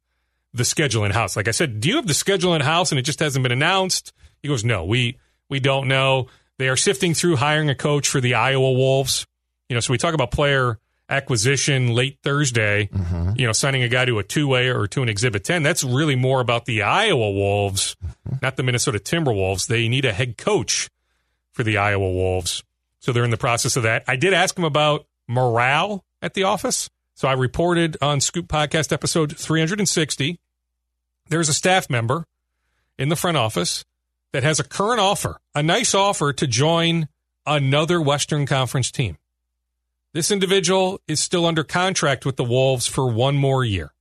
the 0.55 0.65
schedule 0.65 1.05
in 1.05 1.11
house. 1.11 1.35
Like 1.35 1.49
I 1.49 1.51
said, 1.51 1.81
do 1.81 1.89
you 1.89 1.97
have 1.97 2.07
the 2.07 2.15
schedule 2.15 2.55
in 2.55 2.61
house 2.61 2.93
and 2.93 3.01
it 3.01 3.03
just 3.03 3.19
hasn't 3.19 3.43
been 3.43 3.51
announced? 3.51 4.13
He 4.43 4.49
goes, 4.49 4.65
no, 4.65 4.85
we 4.85 5.19
we 5.49 5.59
don't 5.59 5.89
know. 5.89 6.29
They 6.59 6.69
are 6.69 6.77
sifting 6.77 7.15
through 7.15 7.35
hiring 7.35 7.69
a 7.69 7.75
coach 7.75 8.07
for 8.07 8.21
the 8.21 8.35
Iowa 8.35 8.71
Wolves. 8.75 9.27
You 9.69 9.75
know, 9.75 9.81
so 9.81 9.93
we 9.93 9.99
talk 9.99 10.15
about 10.15 10.31
player 10.31 10.79
acquisition 11.11 11.89
late 11.89 12.19
Thursday, 12.23 12.87
mm-hmm. 12.87 13.33
you 13.37 13.47
know, 13.47 13.53
signing 13.53 13.83
a 13.83 13.89
guy 13.89 14.05
to 14.05 14.19
a 14.19 14.23
two 14.23 14.47
way 14.47 14.69
or 14.69 14.87
to 14.87 15.03
an 15.03 15.09
exhibit 15.09 15.45
10, 15.45 15.63
that's 15.63 15.85
really 15.85 16.17
more 16.17 16.41
about 16.41 16.65
the 16.65 16.83
Iowa 16.83 17.31
Wolves, 17.31 17.97
mm-hmm. 18.05 18.37
not 18.41 18.57
the 18.57 18.63
Minnesota 18.63 18.99
Timberwolves. 18.99 19.67
They 19.67 19.89
need 19.89 20.05
a 20.05 20.13
head 20.13 20.39
coach 20.39 20.89
for 21.53 21.63
the 21.63 21.77
Iowa 21.77 22.11
Wolves. 22.11 22.63
So 23.01 23.13
they're 23.13 23.25
in 23.25 23.31
the 23.31 23.37
process 23.37 23.77
of 23.77 23.83
that. 23.83 24.05
I 24.07 24.17
did 24.17 24.33
ask 24.33 24.57
him 24.57 24.65
about 24.65 25.07
morale 25.27 26.05
at 26.23 26.35
the 26.35 26.45
office. 26.45 26.89
So 27.15 27.29
I 27.29 27.33
reported 27.33 27.97
on 28.01 28.21
Scoop 28.21 28.47
Podcast 28.47 28.93
episode 28.93 29.37
360. 29.37 30.39
There's 31.29 31.49
a 31.49 31.55
staff 31.55 31.91
member 31.91 32.27
in 32.99 33.09
the 33.09 33.17
front 33.17 33.37
office 33.37 33.85
that 34.33 34.43
has 34.43 34.61
a 34.61 34.65
current 34.65 35.01
offer, 35.01 35.41
a 35.55 35.63
nice 35.63 35.95
offer 35.95 36.33
to 36.33 36.47
join 36.47 37.09
another 37.47 38.01
Western 38.01 38.47
Conference 38.47 38.91
team. 38.91 39.17
This 40.13 40.31
individual 40.31 41.01
is 41.07 41.21
still 41.21 41.47
under 41.47 41.63
contract 41.63 42.27
with 42.27 42.37
the 42.37 42.45
Wolves 42.45 42.87
for 42.87 43.09
one 43.09 43.37
more 43.37 43.65
year. 43.65 43.93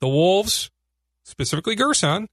The 0.00 0.08
Wolves, 0.08 0.70
specifically 1.24 1.74
Gerson, 1.74 2.28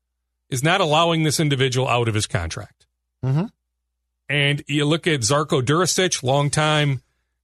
is 0.49 0.63
not 0.63 0.81
allowing 0.81 1.23
this 1.23 1.39
individual 1.39 1.87
out 1.87 2.07
of 2.07 2.15
his 2.15 2.27
contract. 2.27 2.87
Mm-hmm. 3.23 3.45
And 4.29 4.63
you 4.67 4.85
look 4.85 5.05
at 5.07 5.21
Zarko 5.21 5.61
Durisic, 5.61 6.23
longtime 6.23 7.01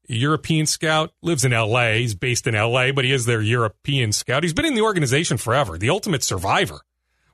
European 0.07 0.65
scout, 0.65 1.11
lives 1.21 1.43
in 1.43 1.51
LA. 1.51 1.93
He's 1.93 2.15
based 2.15 2.47
in 2.47 2.53
LA, 2.53 2.91
but 2.91 3.05
he 3.05 3.11
is 3.11 3.25
their 3.25 3.41
European 3.41 4.11
scout. 4.11 4.43
He's 4.43 4.53
been 4.53 4.65
in 4.65 4.75
the 4.75 4.81
organization 4.81 5.37
forever, 5.37 5.77
the 5.77 5.89
ultimate 5.89 6.23
survivor. 6.23 6.79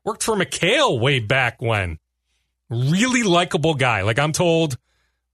Worked 0.04 0.24
for 0.24 0.36
McHale 0.36 1.00
way 1.00 1.20
back 1.20 1.62
when. 1.62 2.00
Really 2.70 3.24
likable 3.24 3.76
guy. 3.76 4.02
Like 4.02 4.18
I'm 4.18 4.32
told, 4.32 4.78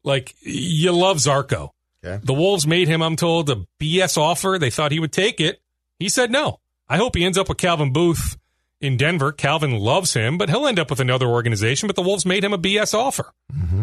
like 0.03 0.35
you 0.41 0.91
love 0.91 1.17
Zarko. 1.17 1.69
Okay. 2.07 2.19
The 2.23 2.33
Wolves 2.33 2.65
made 2.65 2.87
him, 2.87 3.01
I'm 3.01 3.15
told, 3.15 3.49
a 3.49 3.65
BS 3.79 4.17
offer. 4.17 4.57
They 4.59 4.69
thought 4.69 4.91
he 4.91 4.99
would 4.99 5.11
take 5.11 5.39
it. 5.39 5.61
He 5.99 6.09
said 6.09 6.31
no. 6.31 6.59
I 6.87 6.97
hope 6.97 7.15
he 7.15 7.25
ends 7.25 7.37
up 7.37 7.49
with 7.49 7.57
Calvin 7.57 7.91
Booth 7.91 8.37
in 8.79 8.97
Denver. 8.97 9.31
Calvin 9.31 9.77
loves 9.77 10.13
him, 10.13 10.37
but 10.37 10.49
he'll 10.49 10.67
end 10.67 10.79
up 10.79 10.89
with 10.89 10.99
another 10.99 11.27
organization. 11.27 11.87
But 11.87 11.95
the 11.95 12.01
Wolves 12.01 12.25
made 12.25 12.43
him 12.43 12.53
a 12.53 12.57
BS 12.57 12.93
offer. 12.93 13.33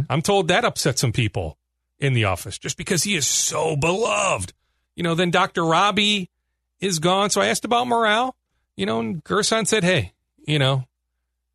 I'm 0.09 0.23
told 0.23 0.49
that 0.49 0.65
upset 0.65 0.99
some 0.99 1.13
people 1.13 1.59
in 1.99 2.13
the 2.15 2.25
office 2.25 2.59
just 2.59 2.77
because 2.77 3.03
he 3.03 3.15
is 3.15 3.27
so 3.27 3.77
beloved. 3.77 4.53
You 4.97 5.03
know, 5.03 5.15
then 5.15 5.31
Dr. 5.31 5.65
Robbie 5.65 6.31
is 6.81 6.99
gone. 6.99 7.31
So 7.31 7.41
I 7.41 7.47
asked 7.47 7.65
about 7.65 7.87
morale, 7.87 8.37
you 8.77 8.87
know, 8.87 9.01
and 9.01 9.23
Gerson 9.25 9.67
said, 9.67 9.85
hey, 9.85 10.13
you 10.47 10.59
know, 10.59 10.85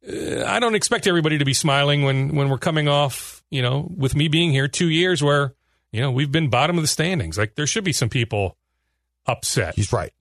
uh, 0.08 0.44
I 0.46 0.60
don't 0.60 0.76
expect 0.76 1.08
everybody 1.08 1.38
to 1.38 1.46
be 1.46 1.54
smiling 1.54 2.04
when, 2.04 2.36
when 2.36 2.50
we're 2.50 2.58
coming 2.58 2.88
off, 2.88 3.44
you 3.50 3.62
know, 3.62 3.90
with 3.96 4.16
me 4.16 4.28
being 4.28 4.52
here 4.52 4.68
two 4.68 4.90
years 4.90 5.24
where, 5.24 5.54
you 5.92 6.02
know, 6.02 6.12
we've 6.12 6.32
been 6.32 6.50
bottom 6.50 6.78
of 6.78 6.84
the 6.84 6.88
standings. 6.88 7.38
Like 7.38 7.56
there 7.56 7.68
should 7.68 7.84
be 7.84 7.94
some 7.94 8.10
people 8.10 8.58
upset. 9.26 9.76
He's 9.76 9.92
right. 9.94 10.12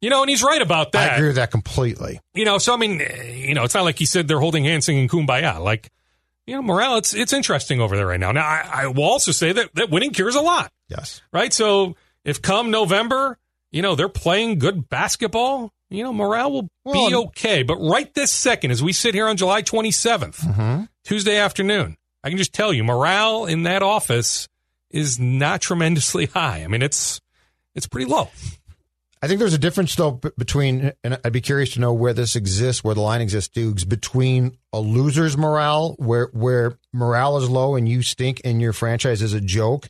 You 0.00 0.10
know, 0.10 0.20
and 0.22 0.28
he's 0.30 0.42
right 0.42 0.60
about 0.60 0.92
that. 0.92 1.12
I 1.12 1.14
agree 1.16 1.28
with 1.28 1.36
that 1.36 1.50
completely. 1.50 2.20
You 2.34 2.44
know, 2.44 2.58
so 2.58 2.74
I 2.74 2.76
mean, 2.76 3.00
you 3.34 3.54
know, 3.54 3.64
it's 3.64 3.74
not 3.74 3.84
like 3.84 3.98
he 3.98 4.04
said 4.04 4.28
they're 4.28 4.40
holding 4.40 4.64
hands 4.64 4.84
singing 4.84 5.08
"Kumbaya." 5.08 5.58
Like, 5.60 5.90
you 6.46 6.54
know, 6.54 6.62
morale. 6.62 6.96
It's 6.98 7.14
it's 7.14 7.32
interesting 7.32 7.80
over 7.80 7.96
there 7.96 8.06
right 8.06 8.20
now. 8.20 8.30
Now, 8.32 8.44
I, 8.46 8.68
I 8.72 8.86
will 8.88 9.04
also 9.04 9.32
say 9.32 9.52
that 9.52 9.74
that 9.74 9.90
winning 9.90 10.10
cures 10.12 10.34
a 10.34 10.40
lot, 10.42 10.70
Yes. 10.88 11.22
right? 11.32 11.52
So 11.52 11.96
if 12.24 12.42
come 12.42 12.70
November, 12.70 13.38
you 13.72 13.80
know, 13.82 13.94
they're 13.94 14.08
playing 14.10 14.58
good 14.58 14.88
basketball, 14.90 15.72
you 15.88 16.04
know, 16.04 16.12
morale 16.12 16.52
will 16.52 16.68
be 16.92 17.14
okay. 17.14 17.62
But 17.62 17.78
right 17.78 18.12
this 18.14 18.30
second, 18.32 18.72
as 18.72 18.82
we 18.82 18.92
sit 18.92 19.14
here 19.14 19.26
on 19.26 19.36
July 19.38 19.62
27th, 19.62 20.40
Mm-hmm. 20.40 20.84
Tuesday 21.04 21.36
afternoon, 21.38 21.96
I 22.22 22.28
can 22.28 22.36
just 22.38 22.52
tell 22.52 22.72
you, 22.72 22.84
morale 22.84 23.46
in 23.46 23.62
that 23.62 23.82
office 23.82 24.46
is 24.96 25.20
not 25.20 25.60
tremendously 25.60 26.26
high. 26.34 26.62
I 26.64 26.66
mean, 26.68 26.82
it's 26.82 27.20
it's 27.74 27.86
pretty 27.86 28.10
low. 28.10 28.30
I 29.22 29.28
think 29.28 29.38
there's 29.38 29.54
a 29.54 29.58
difference 29.58 29.94
though 29.94 30.20
between, 30.38 30.92
and 31.02 31.18
I'd 31.24 31.32
be 31.32 31.40
curious 31.40 31.72
to 31.74 31.80
know 31.80 31.92
where 31.92 32.12
this 32.12 32.36
exists, 32.36 32.84
where 32.84 32.94
the 32.94 33.00
line 33.00 33.20
exists, 33.20 33.52
Dukes, 33.52 33.84
between 33.84 34.56
a 34.72 34.78
loser's 34.78 35.36
morale, 35.36 35.94
where 35.98 36.28
where 36.32 36.78
morale 36.92 37.38
is 37.38 37.48
low 37.48 37.76
and 37.76 37.88
you 37.88 38.02
stink 38.02 38.40
and 38.44 38.60
your 38.60 38.72
franchise 38.72 39.22
is 39.22 39.32
a 39.32 39.40
joke, 39.40 39.88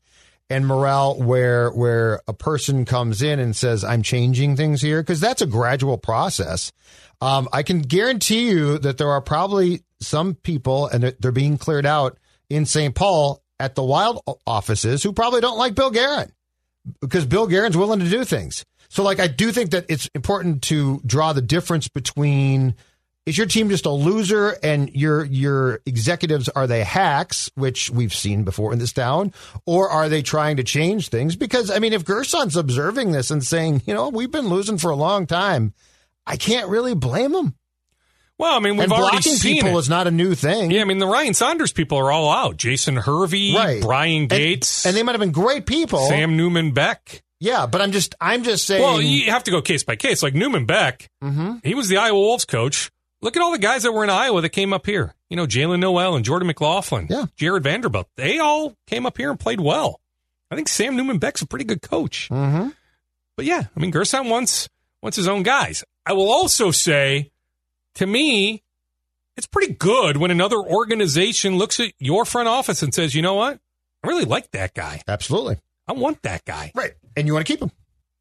and 0.48 0.66
morale 0.66 1.20
where 1.20 1.70
where 1.70 2.20
a 2.28 2.32
person 2.32 2.84
comes 2.84 3.20
in 3.22 3.38
and 3.38 3.54
says, 3.54 3.84
"I'm 3.84 4.02
changing 4.02 4.56
things 4.56 4.80
here," 4.80 5.02
because 5.02 5.20
that's 5.20 5.42
a 5.42 5.46
gradual 5.46 5.98
process. 5.98 6.72
Um, 7.20 7.48
I 7.52 7.62
can 7.62 7.80
guarantee 7.80 8.48
you 8.48 8.78
that 8.78 8.98
there 8.98 9.10
are 9.10 9.22
probably 9.22 9.82
some 10.00 10.34
people, 10.34 10.86
and 10.86 11.02
they're, 11.02 11.14
they're 11.18 11.32
being 11.32 11.58
cleared 11.58 11.86
out 11.86 12.18
in 12.48 12.66
St. 12.66 12.94
Paul 12.94 13.42
at 13.58 13.75
the 13.75 13.82
Wild 13.82 14.22
offices 14.46 15.02
who 15.02 15.12
probably 15.12 15.40
don't 15.40 15.58
like 15.58 15.75
Bill 15.75 15.90
Guerin 15.90 16.32
because 17.00 17.25
Bill 17.26 17.46
Guerin's 17.46 17.76
willing 17.76 18.00
to 18.00 18.08
do 18.08 18.25
things. 18.25 18.64
So, 18.88 19.02
like, 19.02 19.18
I 19.18 19.26
do 19.26 19.52
think 19.52 19.70
that 19.70 19.86
it's 19.88 20.08
important 20.14 20.62
to 20.64 21.00
draw 21.04 21.32
the 21.32 21.42
difference 21.42 21.88
between 21.88 22.75
is 23.26 23.36
your 23.36 23.48
team 23.48 23.68
just 23.68 23.86
a 23.86 23.90
loser 23.90 24.56
and 24.62 24.94
your 24.94 25.25
your 25.25 25.80
executives 25.84 26.48
are 26.48 26.68
they 26.68 26.84
hacks, 26.84 27.50
which 27.56 27.90
we've 27.90 28.14
seen 28.14 28.44
before 28.44 28.72
in 28.72 28.78
this 28.78 28.92
town, 28.92 29.32
or 29.66 29.90
are 29.90 30.08
they 30.08 30.22
trying 30.22 30.58
to 30.58 30.64
change 30.64 31.08
things? 31.08 31.34
Because 31.34 31.68
I 31.68 31.80
mean, 31.80 31.92
if 31.92 32.04
Gerson's 32.04 32.56
observing 32.56 33.10
this 33.10 33.32
and 33.32 33.44
saying, 33.44 33.82
you 33.84 33.94
know, 33.94 34.08
we've 34.10 34.30
been 34.30 34.48
losing 34.48 34.78
for 34.78 34.92
a 34.92 34.96
long 34.96 35.26
time, 35.26 35.75
I 36.25 36.36
can't 36.36 36.68
really 36.68 36.94
blame 36.94 37.34
him. 37.34 37.54
Well, 38.38 38.55
I 38.55 38.61
mean, 38.61 38.75
we've 38.76 38.85
and 38.85 38.93
already 38.93 39.12
blocking 39.16 39.33
seen 39.33 39.55
people 39.62 39.76
it. 39.76 39.81
is 39.81 39.88
not 39.88 40.07
a 40.07 40.11
new 40.11 40.35
thing. 40.35 40.71
Yeah, 40.71 40.83
I 40.83 40.85
mean 40.85 40.99
the 40.99 41.07
Ryan 41.07 41.33
Saunders 41.35 41.73
people 41.73 41.97
are 41.99 42.12
all 42.12 42.31
out. 42.31 42.57
Jason 42.59 42.97
Hervey, 42.97 43.55
Right. 43.55 43.81
Brian 43.83 44.26
Gates, 44.26 44.85
and, 44.85 44.95
they 44.97 45.02
might 45.02 45.12
have 45.12 45.21
been 45.21 45.33
great 45.33 45.64
people. 45.66 46.07
Sam 46.09 46.37
Newman 46.37 46.73
Beck. 46.73 47.23
Yeah, 47.40 47.66
but 47.66 47.81
I'm 47.83 47.93
just 47.93 48.14
I'm 48.21 48.43
just 48.45 48.66
saying. 48.66 48.83
Well, 48.83 49.00
you 49.00 49.31
have 49.31 49.45
to 49.45 49.50
go 49.50 49.62
case 49.62 49.85
by 49.85 49.97
case. 49.97 50.23
Like 50.23 50.35
Newman 50.35 50.66
Beck, 50.66 51.09
Mm-hmm. 51.25 51.57
he 51.64 51.75
was 51.75 51.88
the 51.88 51.97
Iowa 51.97 52.19
Wolves 52.19 52.45
coach. 52.45 52.90
Look 53.23 53.37
at 53.37 53.43
all 53.43 53.52
the 53.52 53.59
guys 53.59 53.83
that 53.85 53.93
were 53.93 54.05
in 54.05 54.11
Iowa 54.11 54.43
that 54.43 54.50
came 54.50 54.73
up 54.75 54.85
here. 54.85 55.14
You 55.31 55.37
know, 55.38 55.47
Jaylen 55.47 55.81
Nowell 55.81 56.14
and 56.14 56.25
Jordan 56.25 56.47
McLaughlin, 56.47 57.07
Yeah. 57.11 57.25
Jarred 57.37 57.62
Vanderbilt. 57.64 58.07
They 58.16 58.38
all 58.38 58.75
came 58.87 59.07
up 59.07 59.16
here 59.16 59.31
and 59.31 59.40
played 59.40 59.61
well. 59.61 60.00
I 60.50 60.55
think 60.57 60.69
Sam 60.69 60.95
Newman 60.97 61.19
Beck's 61.19 61.40
a 61.43 61.47
pretty 61.47 61.64
good 61.64 61.81
coach. 61.83 62.28
Mhm. 62.31 62.75
But 63.37 63.47
yeah, 63.47 63.64
I 63.75 63.81
mean, 63.81 63.90
Gerson 63.90 64.28
wants 64.28 64.69
wants 65.02 65.16
his 65.16 65.26
own 65.26 65.43
guys. 65.43 65.83
I 66.05 66.12
will 66.12 66.31
also 66.31 66.71
say, 66.71 67.33
to 67.97 68.07
me, 68.07 68.62
it's 69.37 69.47
pretty 69.47 69.75
good 69.75 70.17
when 70.17 70.31
another 70.31 70.57
organization 70.57 71.57
looks 71.59 71.79
at 71.81 71.93
your 71.99 72.25
front 72.25 72.49
office 72.49 72.83
and 72.83 72.95
says, 72.95 73.15
"You 73.15 73.23
know 73.23 73.35
what? 73.35 73.59
I 74.03 74.09
really 74.09 74.25
like 74.25 74.50
that 74.53 74.75
guy. 74.75 75.03
absolutely 75.07 75.59
I 75.88 75.93
want 75.93 76.23
that 76.23 76.45
guy." 76.45 76.73
right, 76.75 76.93
and 77.17 77.26
you 77.26 77.35
want 77.35 77.47
to 77.47 77.53
keep 77.53 77.61
him. 77.61 77.71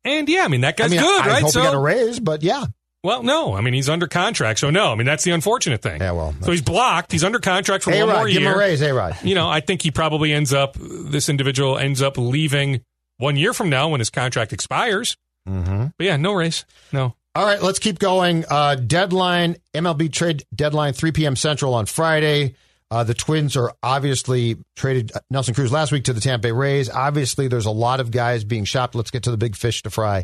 And 0.04 0.28
yeah, 0.28 0.44
I 0.44 0.48
mean 0.48 0.62
that 0.62 0.78
guy's 0.78 0.92
I 0.92 0.96
mean, 0.96 1.00
good, 1.00 1.22
I, 1.22 1.26
I 1.26 1.28
right? 1.28 1.42
hope 1.42 1.52
so, 1.52 1.62
he 1.62 1.66
got 1.66 1.76
a 1.76 1.80
raise, 1.80 2.20
but 2.20 2.44
yeah, 2.44 2.66
well, 3.06 3.22
no, 3.22 3.54
I 3.54 3.62
mean 3.62 3.76
he's 3.76 3.88
under 3.88 4.08
contract, 4.08 4.60
so 4.60 4.72
no. 4.72 4.92
I 4.92 4.96
mean 4.96 5.06
that's 5.06 5.24
the 5.24 5.32
unfortunate 5.32 5.82
thing. 5.82 6.02
Yeah, 6.02 6.12
well, 6.12 6.34
so 6.42 6.52
he's 6.52 6.64
blocked. 6.64 7.12
He's 7.12 7.24
under 7.24 7.40
contract 7.40 7.84
for 7.84 7.92
hey 7.92 8.04
one 8.04 8.16
more 8.16 8.28
give 8.28 8.38
him 8.38 8.48
a 8.48 8.50
year. 8.50 8.60
raise, 8.60 8.80
hey 8.80 8.92
Rod. 8.92 9.16
You 9.24 9.36
know, 9.36 9.48
I 9.48 9.60
think 9.60 9.84
he 9.84 9.92
probably 9.92 10.34
ends 10.34 10.54
up. 10.54 10.76
This 10.80 11.30
individual 11.30 11.78
ends 11.78 12.02
up 12.02 12.18
leaving 12.18 12.82
one 13.18 13.36
year 13.38 13.54
from 13.54 13.70
now 13.70 13.90
when 13.90 14.00
his 14.00 14.10
contract 14.10 14.54
expires. 14.54 15.18
Mm-hmm. 15.48 15.86
But 15.98 16.04
yeah, 16.04 16.18
no 16.18 16.34
raise, 16.34 16.66
no. 16.92 17.16
All 17.36 17.46
right, 17.46 17.62
let's 17.62 17.80
keep 17.80 18.00
going. 18.00 18.46
Uh, 18.50 18.76
deadline 18.76 19.58
MLB 19.74 20.10
trade 20.10 20.46
deadline 20.56 20.94
3 20.94 21.12
p.m. 21.12 21.36
Central 21.36 21.74
on 21.74 21.86
Friday. 21.86 22.56
Uh, 22.90 23.04
the 23.04 23.14
Twins 23.14 23.58
are 23.58 23.74
obviously 23.84 24.56
traded 24.78 25.12
Nelson 25.30 25.54
Cruz 25.54 25.70
last 25.70 25.92
week 25.92 26.06
to 26.06 26.14
the 26.14 26.22
Tampa 26.22 26.44
Bay 26.44 26.52
Rays. 26.54 26.90
Obviously, 26.90 27.50
there's 27.50 27.66
a 27.66 27.72
lot 27.72 28.00
of 28.00 28.10
guys 28.10 28.46
being 28.46 28.64
shopped. 28.64 28.96
Let's 28.96 29.12
get 29.12 29.24
to 29.24 29.32
the 29.32 29.38
big 29.38 29.58
fish 29.58 29.84
to 29.84 29.90
fry. 29.90 30.24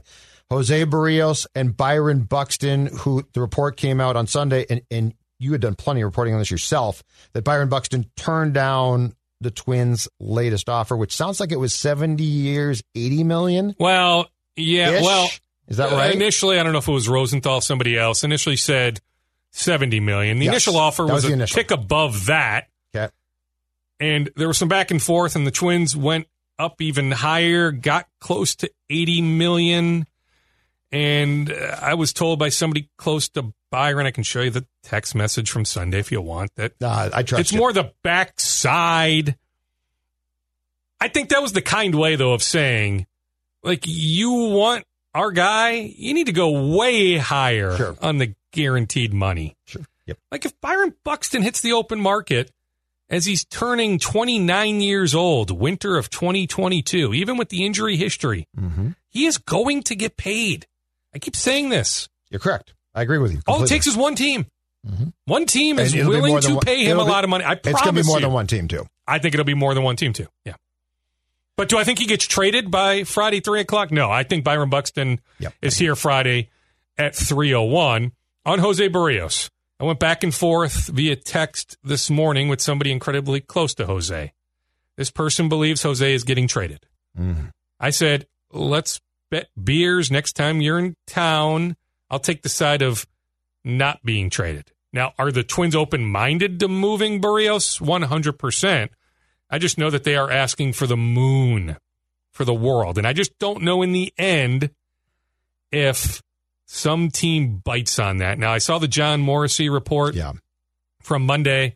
Jose 0.49 0.85
Berrios 0.85 1.47
and 1.53 1.75
Byron 1.75 2.21
Buxton, 2.21 2.85
who 2.85 3.23
the 3.33 3.41
report 3.41 3.75
came 3.75 3.99
out 3.99 4.15
on 4.15 4.25
Sunday, 4.25 4.65
and, 4.69 4.81
and 4.89 5.13
you 5.37 5.51
had 5.51 5.59
done 5.59 5.75
plenty 5.75 6.01
of 6.01 6.05
reporting 6.05 6.33
on 6.33 6.39
this 6.39 6.51
yourself, 6.51 7.03
that 7.33 7.43
Byron 7.43 7.67
Buxton 7.67 8.05
turned 8.15 8.53
down 8.53 9.15
the 9.41 9.51
Twins' 9.51 10.07
latest 10.21 10.69
offer, 10.69 10.95
which 10.95 11.13
sounds 11.13 11.41
like 11.41 11.51
it 11.51 11.57
was 11.57 11.73
70 11.73 12.23
years, 12.23 12.81
80 12.95 13.23
million. 13.25 13.75
Well, 13.79 14.29
yeah, 14.55 14.91
Ish? 14.91 15.03
well, 15.03 15.29
Is 15.71 15.77
that 15.77 15.91
uh, 15.91 15.95
right? 15.95 16.13
initially, 16.13 16.59
I 16.59 16.63
don't 16.63 16.73
know 16.73 16.79
if 16.79 16.87
it 16.87 16.91
was 16.91 17.07
Rosenthal, 17.09 17.61
somebody 17.61 17.97
else. 17.97 18.23
Initially 18.23 18.57
said 18.57 18.99
seventy 19.51 19.99
million. 19.99 20.37
The 20.39 20.45
Yes, 20.45 20.53
initial 20.53 20.77
offer 20.77 21.03
was 21.03 21.23
was, 21.23 21.25
a 21.25 21.33
initial. 21.33 21.55
tick 21.55 21.71
above 21.71 22.25
that. 22.27 22.67
Okay. 22.95 23.09
and 23.99 24.29
there 24.35 24.47
was 24.47 24.57
some 24.57 24.67
back 24.67 24.91
and 24.91 25.01
forth, 25.01 25.35
and 25.35 25.47
the 25.47 25.51
Twins 25.51 25.95
went 25.95 26.27
up 26.59 26.81
even 26.81 27.11
higher, 27.11 27.71
got 27.71 28.07
close 28.19 28.53
to 28.55 28.69
80 28.89 29.21
million. 29.21 30.05
And 30.91 31.49
uh, 31.51 31.77
I 31.81 31.93
was 31.93 32.11
told 32.13 32.37
by 32.37 32.49
somebody 32.49 32.89
close 32.97 33.29
to 33.29 33.53
Byron, 33.71 34.05
I 34.05 34.11
can 34.11 34.23
show 34.23 34.41
you 34.41 34.49
the 34.49 34.65
text 34.83 35.15
message 35.15 35.49
from 35.49 35.63
Sunday 35.63 35.99
if 35.99 36.11
you 36.11 36.21
want 36.21 36.53
that. 36.55 36.73
Nah, 36.81 37.09
I 37.13 37.23
trust 37.23 37.39
It's 37.39 37.51
you. 37.53 37.57
more 37.59 37.71
the 37.71 37.93
backside. 38.03 39.37
I 40.99 41.07
think 41.07 41.29
that 41.29 41.41
was 41.41 41.53
the 41.53 41.61
kind 41.61 41.95
way, 41.95 42.15
though, 42.17 42.33
of 42.33 42.43
saying, 42.43 43.07
like, 43.63 43.83
you 43.85 44.31
want 44.33 44.83
our 45.13 45.31
guy, 45.31 45.71
you 45.95 46.13
need 46.13 46.27
to 46.27 46.31
go 46.31 46.75
way 46.75 47.17
higher 47.17 47.75
Sure. 47.77 47.97
on 48.01 48.17
the 48.17 48.33
guaranteed 48.53 49.13
money. 49.13 49.55
Sure. 49.65 49.81
Yep. 50.07 50.17
Like 50.31 50.45
if 50.45 50.59
Byron 50.61 50.93
Buxton 51.03 51.41
hits 51.41 51.61
the 51.61 51.73
open 51.73 51.99
market 52.01 52.51
as 53.09 53.25
he's 53.25 53.43
turning 53.45 53.99
29 53.99 54.81
years 54.81 55.13
old, 55.13 55.51
winter 55.51 55.97
of 55.97 56.09
2022, 56.09 57.13
even 57.13 57.37
with 57.37 57.49
the 57.49 57.65
injury 57.65 57.97
history, 57.97 58.47
Mhm. 58.57 58.95
he 59.09 59.25
is 59.25 59.37
going 59.37 59.83
to 59.83 59.95
get 59.95 60.17
paid. 60.17 60.65
I 61.13 61.19
keep 61.19 61.35
saying 61.35 61.69
this. 61.69 62.07
You're 62.29 62.39
correct. 62.39 62.73
I 62.95 63.01
agree 63.01 63.17
with 63.17 63.33
you. 63.33 63.41
All 63.47 63.63
it 63.63 63.67
takes 63.67 63.87
is 63.87 63.95
one 63.97 64.15
team. 64.15 64.45
One 65.25 65.45
team 65.45 65.77
is 65.77 65.91
And 65.93 66.01
it'll 66.01 66.13
be 66.13 66.21
willing 66.21 66.41
to 66.41 66.55
one- 66.55 66.65
pay 66.65 66.83
him 66.85 66.97
a 66.99 67.03
lot 67.03 67.23
of 67.23 67.29
money. 67.29 67.43
I 67.45 67.55
promise. 67.55 67.67
It's 67.79 67.81
going 67.83 67.95
to 67.95 68.01
be 68.01 68.07
more 68.07 68.17
you. 68.17 68.25
than 68.25 68.33
one 68.33 68.47
team, 68.47 68.67
too. 68.67 68.85
I 69.07 69.19
think 69.19 69.33
it'll 69.35 69.45
be 69.45 69.53
more 69.53 69.73
than 69.73 69.83
one 69.83 69.95
team 69.97 70.13
too. 70.13 70.27
Yeah. 70.45 70.55
But 71.58 71.70
do 71.70 71.77
I 71.77 71.84
think 71.84 72.00
he 72.00 72.05
gets 72.05 72.25
traded 72.25 72.72
by 72.72 73.03
Friday 73.03 73.39
three 73.39 73.60
o'clock? 73.62 73.91
No, 73.91 74.10
I 74.10 74.24
think 74.24 74.43
Byron 74.43 74.70
Buxton 74.70 75.20
Yep. 75.39 75.53
is 75.62 75.77
here 75.77 75.96
Friday 75.96 76.50
at 76.98 77.15
three 77.15 77.53
o 77.53 77.62
one 77.63 78.13
on 78.46 78.60
Jose 78.60 78.88
Berrios. 78.89 79.50
I 79.79 79.84
went 79.84 80.00
back 80.00 80.24
and 80.24 80.34
forth 80.34 80.88
via 80.88 81.15
text 81.15 81.77
this 81.84 82.10
morning 82.10 82.48
with 82.50 82.62
somebody 82.62 82.91
incredibly 82.91 83.41
close 83.41 83.74
to 83.75 83.86
Jose. 83.86 84.31
This 84.96 85.10
person 85.12 85.50
believes 85.50 85.81
Jose 85.84 86.13
is 86.13 86.24
getting 86.24 86.48
traded. 86.48 86.86
Mm-hmm. 87.20 87.48
I 87.79 87.89
said, 87.89 88.27
let's 88.51 89.01
bet 89.31 89.48
beers 89.62 90.12
next 90.12 90.34
time 90.34 90.62
you're 90.62 90.77
in 90.79 90.96
town. 91.08 91.75
I'll 92.12 92.20
take 92.20 92.43
the 92.43 92.50
side 92.50 92.81
of 92.81 93.08
not 93.63 94.03
being 94.03 94.29
traded. 94.29 94.72
Now, 94.93 95.13
are 95.17 95.31
the 95.31 95.43
Twins 95.43 95.75
open 95.75 96.05
minded 96.05 96.60
to 96.60 96.67
moving 96.67 97.22
Berrios? 97.22 97.79
100%. 97.81 98.89
I 99.51 99.60
just 99.60 99.77
know 99.77 99.89
that 99.89 100.03
they 100.05 100.15
are 100.15 100.31
asking 100.31 100.74
for 100.74 100.88
the 100.88 100.98
moon 100.98 101.77
for 102.31 102.46
the 102.46 102.53
world. 102.53 102.98
And 102.98 103.05
I 103.05 103.13
just 103.13 103.38
don't 103.38 103.62
know 103.62 103.81
in 103.81 103.91
the 103.91 104.13
end 104.17 104.70
if 105.72 106.22
some 106.65 107.10
team 107.12 107.58
bites 107.63 108.00
on 108.00 108.17
that. 108.17 108.39
Now, 108.39 108.53
I 108.53 108.58
saw 108.60 108.79
the 108.79 108.88
Jon 108.88 109.24
Morosi 109.25 109.72
report 109.72 110.15
Yeah. 110.15 110.34
from 111.01 111.25
Monday 111.25 111.75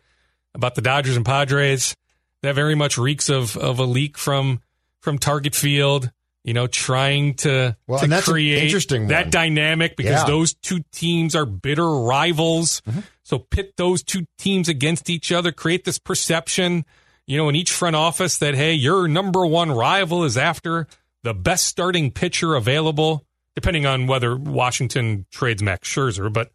about 0.53 0.75
the 0.75 0.81
Dodgers 0.81 1.15
and 1.17 1.25
Padres. 1.25 1.95
That 2.41 2.55
very 2.55 2.75
much 2.75 2.97
reeks 2.97 3.29
of 3.29 3.57
of 3.57 3.79
a 3.79 3.83
leak 3.85 4.17
from 4.17 4.61
from 5.01 5.17
Target 5.19 5.55
Field. 5.55 6.11
You 6.43 6.53
know, 6.53 6.67
trying 6.67 7.33
to 7.37 7.75
Well, 7.87 7.99
to 7.99 8.21
create 8.21 8.63
interesting 8.63 9.07
that 9.07 9.25
one. 9.25 9.29
dynamic 9.31 9.97
because 9.97 10.11
Yeah. 10.11 10.17
Mm-hmm. 10.19 10.27
those 10.31 10.53
two 10.53 10.83
teams 10.91 11.35
are 11.35 11.45
bitter 11.47 11.89
rivals. 11.89 12.83
So 13.23 13.39
pit 13.39 13.73
those 13.77 14.03
two 14.03 14.27
teams 14.37 14.69
against 14.69 15.09
each 15.09 15.31
other, 15.31 15.51
create 15.51 15.85
this 15.85 15.97
perception, 15.97 16.85
you 17.27 17.37
know, 17.37 17.49
in 17.49 17.55
each 17.55 17.71
front 17.71 17.95
office 17.95 18.37
that 18.39 18.55
hey, 18.55 18.73
your 18.73 19.07
number 19.07 19.45
one 19.45 19.71
rival 19.71 20.23
is 20.23 20.37
after 20.37 20.87
the 21.23 21.33
best 21.33 21.65
starting 21.65 22.11
pitcher 22.11 22.55
available, 22.55 23.25
depending 23.55 23.85
on 23.85 24.07
whether 24.07 24.35
Washington 24.35 25.25
trades 25.31 25.63
Max 25.63 25.89
Scherzer. 25.89 26.31
But 26.31 26.51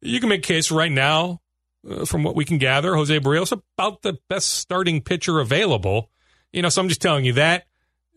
you 0.00 0.20
can 0.20 0.28
make 0.28 0.42
case 0.42 0.70
right 0.70 0.90
now, 0.90 1.40
uh, 1.88 2.04
from 2.04 2.22
what 2.22 2.34
we 2.34 2.44
can 2.44 2.58
gather, 2.58 2.94
Jose 2.94 3.18
Berrios 3.20 3.52
about 3.52 4.02
the 4.02 4.18
best 4.28 4.54
starting 4.54 5.02
pitcher 5.02 5.40
available. 5.40 6.10
You 6.52 6.62
know, 6.62 6.68
so 6.68 6.80
I'm 6.80 6.88
just 6.88 7.02
telling 7.02 7.24
you 7.24 7.34
that 7.34 7.66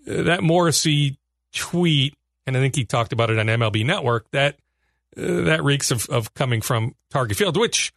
uh, 0.07 0.23
that 0.23 0.39
Morosi 0.39 1.17
tweet, 1.53 2.15
and 2.47 2.55
I 2.55 2.61
think 2.61 2.75
he 2.75 2.85
talked 2.85 3.11
about 3.11 3.29
it 3.29 3.37
on 3.37 3.47
MLB 3.47 3.85
Network. 3.85 4.29
That 4.31 4.55
uh, 5.17 5.43
that 5.43 5.63
reeks 5.63 5.91
of, 5.91 6.07
of 6.09 6.33
coming 6.33 6.61
from 6.61 6.95
Target 7.09 7.37
Field, 7.37 7.57
which 7.57 7.91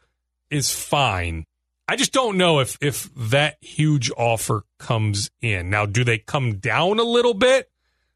is 0.50 0.74
fine. 0.74 1.46
I 1.88 1.96
just 1.96 2.12
don't 2.12 2.36
know 2.36 2.60
if 2.60 2.78
if 2.80 3.10
that 3.14 3.56
huge 3.60 4.10
offer 4.16 4.64
comes 4.78 5.30
in. 5.40 5.70
Now, 5.70 5.86
do 5.86 6.04
they 6.04 6.18
come 6.18 6.56
down 6.56 6.98
a 6.98 7.04
little 7.04 7.34
bit? 7.34 7.70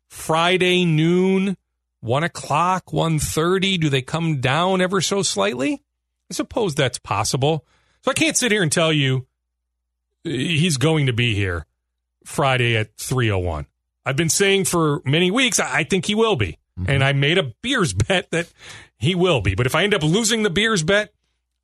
Friday 0.08 0.84
noon, 0.84 1.56
one 2.00 2.24
o'clock, 2.24 2.92
one 2.92 3.18
thirty. 3.18 3.76
Do 3.76 3.88
they 3.88 4.02
come 4.02 4.40
down 4.40 4.80
ever 4.80 5.00
so 5.00 5.22
slightly? 5.22 5.82
I 6.30 6.34
suppose 6.34 6.74
that's 6.74 6.98
possible. 6.98 7.64
So 8.02 8.10
I 8.10 8.14
can't 8.14 8.36
sit 8.36 8.52
here 8.52 8.62
and 8.62 8.70
tell 8.70 8.92
you 8.92 9.26
uh, 10.24 10.30
he's 10.30 10.76
going 10.76 11.06
to 11.06 11.12
be 11.12 11.34
here 11.34 11.66
Friday 12.24 12.76
at 12.76 12.96
three 12.96 13.30
o 13.30 13.38
one. 13.38 13.66
I've 14.04 14.16
been 14.16 14.30
saying 14.30 14.66
for 14.66 15.02
many 15.04 15.30
weeks 15.30 15.58
I 15.58 15.78
I 15.78 15.84
think 15.84 16.06
he 16.06 16.14
will 16.14 16.36
be, 16.36 16.58
and 16.86 17.02
I 17.02 17.12
made 17.12 17.38
a 17.38 17.52
beers 17.62 17.92
bet 18.08 18.30
that 18.30 18.48
he 18.96 19.14
will 19.14 19.40
be. 19.40 19.54
But 19.54 19.66
if 19.66 19.74
I 19.74 19.82
end 19.82 19.92
up 19.92 20.02
losing 20.02 20.44
the 20.44 20.50
beers 20.50 20.84
bet, 20.84 21.12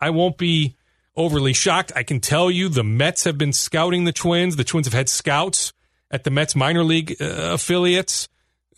I 0.00 0.10
won't 0.10 0.36
be 0.36 0.74
overly 1.16 1.52
shocked. 1.52 1.92
I 1.94 2.02
can 2.02 2.20
tell 2.20 2.50
you 2.50 2.68
the 2.68 2.84
Mets 2.84 3.24
have 3.24 3.38
been 3.38 3.52
scouting 3.52 4.04
the 4.04 4.12
Twins. 4.12 4.56
The 4.56 4.64
Twins 4.64 4.86
have 4.86 4.94
had 4.94 5.08
scouts 5.08 5.72
at 6.10 6.24
the 6.24 6.30
Mets 6.30 6.54
minor 6.54 6.84
league 6.84 7.16
uh, 7.20 7.52
affiliates. 7.54 8.28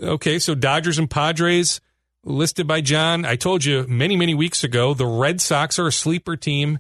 Okay, 0.00 0.38
so 0.38 0.54
Dodgers 0.54 0.98
and 0.98 1.10
Padres 1.10 1.80
listed 2.24 2.66
by 2.66 2.80
John. 2.80 3.24
I 3.24 3.36
told 3.36 3.64
you 3.64 3.86
many, 3.88 4.16
many 4.16 4.34
weeks 4.34 4.64
ago 4.64 4.94
the 4.94 5.06
Red 5.06 5.40
Sox 5.40 5.78
are 5.78 5.86
a 5.86 5.92
sleeper 5.92 6.36
team 6.36 6.78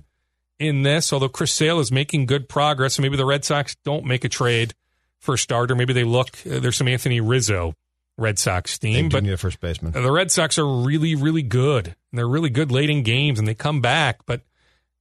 in 0.58 0.82
this, 0.82 1.12
although 1.12 1.28
Chris 1.28 1.52
Sale 1.52 1.80
is 1.80 1.92
making 1.92 2.26
good 2.26 2.48
progress. 2.48 2.94
So 2.94 3.02
maybe 3.02 3.16
the 3.16 3.26
Red 3.26 3.44
Sox 3.44 3.76
don't 3.84 4.04
make 4.04 4.24
a 4.24 4.28
trade 4.28 4.74
for 5.20 5.34
a 5.34 5.38
starter. 5.38 5.74
Maybe 5.74 5.92
they 5.92 6.04
look, 6.04 6.30
uh, 6.46 6.60
there's 6.60 6.76
some 6.76 6.88
Anthony 6.88 7.20
Rizzo 7.20 7.74
Red 8.16 8.38
Sox 8.38 8.78
team, 8.78 9.08
but 9.08 9.22
need 9.22 9.32
a 9.32 9.36
first 9.36 9.60
baseman. 9.60 9.92
the 9.92 10.12
Red 10.12 10.30
Sox 10.30 10.58
are 10.58 10.66
really, 10.66 11.14
really 11.14 11.42
good. 11.42 11.86
And 11.86 12.18
they're 12.18 12.28
really 12.28 12.50
good 12.50 12.70
late 12.70 12.90
in 12.90 13.02
games 13.02 13.38
and 13.38 13.46
they 13.48 13.54
come 13.54 13.80
back, 13.80 14.20
but 14.26 14.42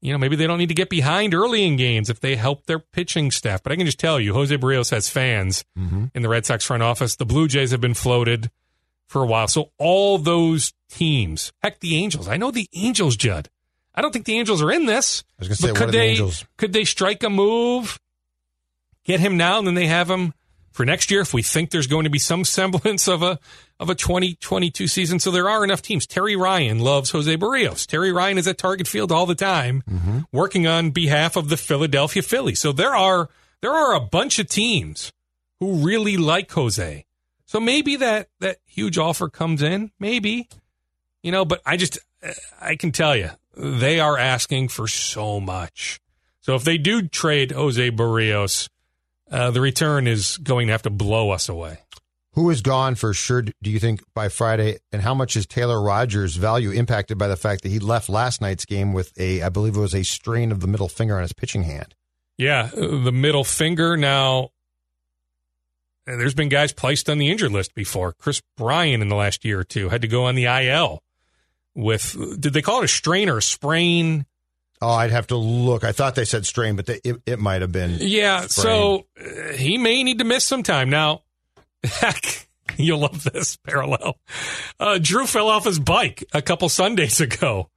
you 0.03 0.11
know, 0.11 0.17
maybe 0.17 0.35
they 0.35 0.47
don't 0.47 0.57
need 0.57 0.67
to 0.67 0.75
get 0.75 0.89
behind 0.89 1.33
early 1.33 1.65
in 1.65 1.77
games 1.77 2.09
if 2.09 2.19
they 2.19 2.35
help 2.35 2.65
their 2.65 2.77
pitching 2.77 3.31
staff. 3.31 3.63
But 3.63 3.71
I 3.71 3.77
can 3.77 3.85
just 3.85 3.99
tell 3.99 4.19
you, 4.19 4.33
Jose 4.33 4.55
Berrios 4.57 4.91
has 4.91 5.07
fans 5.09 5.63
mm-hmm. 5.79 6.07
in 6.13 6.21
the 6.21 6.27
Red 6.27 6.45
Sox 6.45 6.65
front 6.65 6.83
office. 6.83 7.15
The 7.15 7.25
Blue 7.25 7.47
Jays 7.47 7.71
have 7.71 7.79
been 7.79 7.93
floated 7.93 8.51
for 9.07 9.23
a 9.23 9.25
while. 9.25 9.47
So 9.47 9.71
all 9.77 10.17
those 10.17 10.73
teams, 10.89 11.53
heck, 11.61 11.79
the 11.79 11.95
Angels. 11.95 12.27
I 12.27 12.35
know 12.35 12.51
the 12.51 12.67
Angels, 12.73 13.15
Judd. 13.15 13.49
I 13.95 14.01
don't 14.01 14.11
think 14.11 14.25
the 14.25 14.37
Angels 14.37 14.61
are 14.61 14.71
in 14.71 14.87
this. 14.87 15.23
I 15.39 15.43
was 15.43 15.47
gonna 15.47 15.55
say, 15.55 15.67
but 15.67 15.73
what 15.73 15.79
could 15.79 15.89
are 15.89 15.91
the 15.93 15.97
they 15.97 16.09
Angels? 16.09 16.45
could 16.57 16.73
they 16.73 16.83
strike 16.83 17.23
a 17.23 17.29
move, 17.29 17.97
get 19.05 19.21
him 19.21 19.37
now, 19.37 19.57
and 19.57 19.65
then 19.65 19.75
they 19.75 19.87
have 19.87 20.09
him 20.09 20.33
for 20.73 20.85
next 20.85 21.11
year 21.11 21.21
if 21.21 21.33
we 21.33 21.43
think 21.43 21.69
there's 21.69 21.87
going 21.87 22.03
to 22.03 22.09
be 22.09 22.19
some 22.19 22.43
semblance 22.43 23.07
of 23.07 23.23
a 23.23 23.39
of 23.83 23.89
a 23.89 23.95
2022 23.95 24.87
season. 24.87 25.19
So 25.19 25.29
there 25.29 25.49
are 25.49 25.63
enough 25.63 25.81
teams. 25.81 26.07
Terry 26.07 26.35
Ryan 26.35 26.79
loves 26.79 27.11
Jose 27.11 27.35
Berrios. 27.37 27.85
Terry 27.85 28.11
Ryan 28.11 28.37
is 28.37 28.47
at 28.47 28.57
Target 28.57 28.87
Field 28.87 29.11
all 29.11 29.25
the 29.25 29.35
time, 29.35 29.83
Mm-hmm. 29.89 30.19
working 30.31 30.65
on 30.65 30.89
behalf 30.91 31.35
of 31.35 31.49
the 31.49 31.57
Philadelphia 31.57 32.21
Phillies. 32.23 32.59
So 32.59 32.71
there 32.71 32.95
are 32.95 33.29
there 33.61 33.71
are 33.73 33.93
a 33.93 33.99
bunch 33.99 34.39
of 34.39 34.47
teams 34.47 35.11
who 35.59 35.75
really 35.85 36.17
like 36.17 36.51
Jose. 36.51 37.05
So 37.45 37.59
maybe 37.59 37.95
that 37.97 38.29
that 38.39 38.57
huge 38.65 38.97
offer 38.97 39.29
comes 39.29 39.61
in, 39.61 39.91
maybe. 39.99 40.47
You 41.21 41.31
know, 41.31 41.45
but 41.45 41.61
I 41.65 41.77
just 41.77 41.99
I 42.59 42.75
can 42.75 42.91
tell 42.91 43.15
you 43.15 43.29
they 43.55 43.99
are 43.99 44.17
asking 44.17 44.69
for 44.69 44.87
so 44.87 45.39
much. 45.39 45.99
So 46.41 46.55
if 46.55 46.63
they 46.63 46.77
do 46.77 47.07
trade 47.07 47.51
Jose 47.51 47.91
Berrios, 47.91 48.67
uh, 49.31 49.51
the 49.51 49.61
return 49.61 50.07
is 50.07 50.37
going 50.37 50.67
to 50.67 50.71
have 50.73 50.81
to 50.83 50.89
blow 50.89 51.29
us 51.31 51.47
away. 51.49 51.77
Who 52.33 52.49
is 52.49 52.61
gone 52.61 52.95
for 52.95 53.13
sure, 53.13 53.43
do 53.43 53.69
you 53.69 53.79
think, 53.79 54.01
by 54.15 54.27
Friday? 54.27 54.79
And 54.91 55.03
how 55.03 55.13
much 55.13 55.35
is 55.35 55.45
Taylor 55.45 55.79
Rogers' 55.79 56.35
value 56.35 56.71
impacted 56.71 57.17
by 57.17 57.27
the 57.27 57.35
fact 57.35 57.61
that 57.61 57.69
he 57.69 57.77
left 57.77 58.09
last 58.09 58.41
night's 58.41 58.65
game 58.65 58.91
with 58.91 59.13
a, 59.19 59.43
I 59.43 59.49
believe 59.49 59.77
it 59.77 59.79
was 59.79 59.93
a 59.93 60.03
strain 60.03 60.51
of 60.51 60.59
the 60.59 60.67
middle 60.67 60.87
finger 60.87 61.15
on 61.15 61.21
his 61.21 61.33
pitching 61.33 61.63
hand? 61.63 61.93
Yeah, 62.37 62.71
uh, 62.75 63.03
the 63.03 63.11
middle 63.11 63.43
finger. 63.43 63.95
Now, 63.95 64.49
uh, 66.07 66.17
there's 66.17 66.33
been 66.33 66.49
guys 66.49 66.73
placed 66.73 67.07
on 67.07 67.19
the 67.19 67.29
injured 67.29 67.51
list 67.51 67.75
before. 67.75 68.13
Chris 68.13 68.41
Bryan 68.57 69.03
in 69.03 69.09
the 69.09 69.15
last 69.15 69.45
year 69.45 69.59
or 69.59 69.63
two 69.63 69.89
had 69.89 70.01
to 70.01 70.07
go 70.07 70.25
on 70.25 70.33
the 70.33 70.45
IL 70.45 71.03
with, 71.75 72.17
did 72.39 72.53
they 72.53 72.63
call 72.63 72.81
it 72.81 72.85
a 72.85 72.87
strain 72.87 73.29
or 73.29 73.37
a 73.37 73.41
sprain? 73.43 74.25
Oh, 74.81 74.89
I'd 74.89 75.11
have 75.11 75.27
to 75.27 75.37
look. 75.37 75.83
I 75.83 75.91
thought 75.91 76.15
they 76.15 76.25
said 76.25 76.47
strain, 76.47 76.75
but 76.75 76.87
they, 76.87 76.99
it, 77.03 77.21
it 77.27 77.39
might 77.39 77.61
have 77.61 77.71
been. 77.71 77.97
Yeah, 77.99 78.47
so 78.47 79.05
uh, 79.19 79.53
he 79.53 79.77
may 79.77 80.03
need 80.03 80.17
to 80.17 80.25
miss 80.25 80.43
some 80.43 80.63
time. 80.63 80.89
Now, 80.89 81.21
heck, 81.83 82.47
you'll 82.77 82.99
love 82.99 83.23
this 83.23 83.57
parallel. 83.57 84.17
Uh, 84.79 84.99
Drew 85.01 85.25
fell 85.25 85.49
off 85.49 85.65
his 85.65 85.79
bike 85.79 86.23
a 86.33 86.41
couple 86.41 86.69
Sundays 86.69 87.19
ago, 87.21 87.69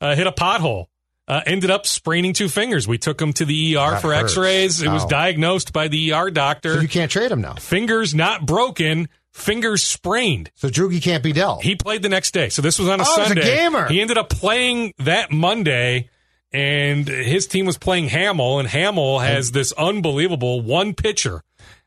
uh, 0.00 0.14
hit 0.14 0.26
a 0.26 0.32
pothole, 0.32 0.86
uh, 1.28 1.40
ended 1.46 1.70
up 1.70 1.86
spraining 1.86 2.32
two 2.32 2.48
fingers. 2.48 2.88
We 2.88 2.98
took 2.98 3.20
him 3.20 3.32
to 3.34 3.44
the 3.44 3.76
ER 3.76 3.90
That 3.92 4.00
for 4.02 4.12
hurts. 4.14 4.32
x 4.32 4.36
rays. 4.36 4.82
It 4.82 4.88
was 4.88 5.04
diagnosed 5.04 5.72
by 5.72 5.88
the 5.88 6.12
ER 6.12 6.30
doctor. 6.30 6.74
So 6.74 6.80
you 6.80 6.88
can't 6.88 7.10
trade 7.10 7.30
him 7.30 7.40
now. 7.40 7.54
fingers 7.54 8.14
not 8.14 8.44
broken, 8.46 9.08
fingers 9.32 9.82
sprained. 9.84 10.50
So 10.56 10.68
Drugi 10.68 11.00
can't 11.00 11.22
be 11.22 11.32
dealt. 11.32 11.62
He 11.62 11.76
played 11.76 12.02
the 12.02 12.08
next 12.08 12.32
day. 12.32 12.48
So 12.48 12.62
this 12.62 12.78
was 12.80 12.88
on 12.88 12.98
a 13.00 13.04
Oh, 13.06 13.14
was 13.18 13.18
a 13.18 13.24
Sunday. 13.28 13.42
gamer. 13.42 13.86
He 13.88 14.00
ended 14.00 14.18
up 14.18 14.28
playing 14.28 14.92
that 14.98 15.30
Monday, 15.30 16.10
and 16.52 17.06
his 17.06 17.46
team 17.46 17.64
was 17.66 17.78
playing 17.78 18.08
Hamill, 18.08 18.58
and 18.58 18.68
Hamill 18.68 19.20
has 19.20 19.52
this 19.52 19.70
unbelievable 19.74 20.60
one 20.62 20.94
pitcher. 20.94 21.42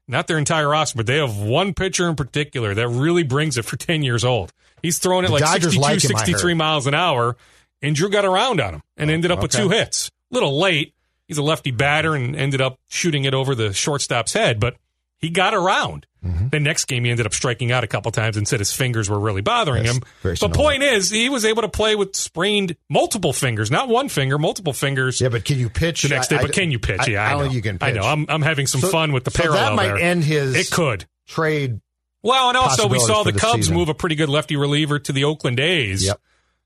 Not 0.08 0.28
their 0.28 0.38
entire 0.38 0.68
roster, 0.70 0.98
but 0.98 1.06
they 1.06 1.18
have 1.18 1.38
one 1.38 1.74
pitcher 1.74 2.10
in 2.10 2.16
particular 2.16 2.74
that 2.74 2.88
really 2.88 3.24
brings 3.24 3.58
it 3.58 3.66
for 3.66 3.76
10 3.78 4.04
years 4.04 4.24
old. 4.26 4.52
He's 4.82 4.98
throwing 5.00 5.24
it 5.24 5.28
The 5.28 5.34
like 5.34 5.44
Dodgers 5.44 5.74
62, 5.76 5.82
like 5.82 5.94
him, 6.04 6.18
63 6.18 6.54
miles 6.56 6.88
an 6.88 6.94
hour, 6.94 7.38
and 7.82 7.96
Drew 7.96 8.10
got 8.10 8.26
around 8.26 8.60
on 8.60 8.76
him 8.76 8.82
and 8.98 9.10
ended 9.10 9.32
up 9.32 9.42
with 9.42 9.52
two 9.52 9.70
hits. 9.70 10.10
A 10.32 10.34
Little 10.34 10.60
late. 10.60 10.94
He's 11.28 11.38
a 11.38 11.44
lefty 11.44 11.72
batter 11.72 12.16
and 12.16 12.36
ended 12.36 12.60
up 12.60 12.80
shooting 12.90 13.24
it 13.24 13.34
over 13.34 13.56
the 13.56 13.72
shortstop's 13.72 14.34
head, 14.34 14.60
but 14.60 14.76
he 15.24 15.30
got 15.32 15.54
around. 15.54 16.06
Mm-hmm. 16.24 16.50
The 16.50 16.60
next 16.62 16.86
game, 16.86 17.04
he 17.04 17.12
ended 17.12 17.26
up 17.26 17.34
striking 17.34 17.72
out 17.72 17.84
a 17.84 17.88
couple 17.88 18.10
times 18.12 18.38
and 18.38 18.48
said 18.48 18.60
his 18.60 18.72
fingers 18.72 19.10
were 19.10 19.20
really 19.20 19.42
bothering 19.42 19.84
Yes, 19.84 19.96
him. 19.98 20.04
But 20.40 20.54
point 20.54 20.82
is, 20.82 21.10
he 21.10 21.28
was 21.28 21.44
able 21.44 21.64
to 21.64 21.68
play 21.68 21.96
with 21.98 22.16
sprained 22.16 22.78
multiple 22.90 23.34
fingers, 23.34 23.70
not 23.70 23.90
one 23.90 24.08
finger, 24.08 24.38
multiple 24.38 24.72
fingers. 24.72 25.20
yeah, 25.20 25.28
but 25.30 25.44
can 25.44 25.60
you 25.60 25.70
pitch 25.70 26.04
The 26.04 26.10
next 26.10 26.30
day, 26.30 26.38
I- 26.38 26.42
but 26.44 26.54
can 26.54 26.72
you 26.72 26.80
pitch? 26.80 27.02
I, 27.02 27.08
yeah, 27.12 27.24
I, 27.24 27.32
I 27.32 27.34
know. 27.34 27.42
think 27.42 27.54
you 27.56 27.62
can 27.62 27.78
pitch. 27.80 27.90
I 27.90 27.92
know. 27.92 28.04
I'm, 28.04 28.26
I'm 28.30 28.42
having 28.42 28.68
some 28.68 28.80
So- 28.82 28.88
fun 28.88 29.12
with 29.12 29.26
the 29.26 29.32
so 29.32 29.42
parallel 29.44 29.66
that 29.72 29.76
might 29.76 29.88
there. 29.88 29.98
end 29.98 30.24
his 30.24 30.56
It 30.56 30.72
could. 30.72 31.06
trade. 31.28 31.82
Well, 32.22 32.48
and 32.48 32.58
also 32.58 32.88
we 32.88 33.00
saw 33.00 33.24
the 33.24 33.34
the 33.34 33.40
Cubs 33.40 33.56
season. 33.64 33.76
move 33.76 33.90
a 33.90 33.94
pretty 33.94 34.16
good 34.16 34.30
lefty 34.30 34.56
reliever 34.56 35.00
to 35.00 35.12
the 35.12 35.26
Oakland 35.26 35.60
A's 35.60 36.06
Yep. 36.06 36.22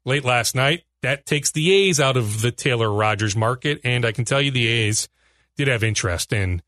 late 0.06 0.24
last 0.24 0.54
night. 0.54 0.84
That 1.02 1.26
takes 1.26 1.50
the 1.52 1.72
A's 1.72 2.00
out 2.00 2.16
of 2.16 2.42
the 2.42 2.52
Taylor 2.52 2.92
Rogers 2.92 3.36
market, 3.36 3.82
and 3.84 4.06
I 4.06 4.12
can 4.12 4.24
tell 4.24 4.40
you 4.42 4.52
the 4.52 4.68
A's 4.68 5.08
did 5.56 5.68
have 5.68 5.84
interest 5.84 6.32
in 6.32 6.62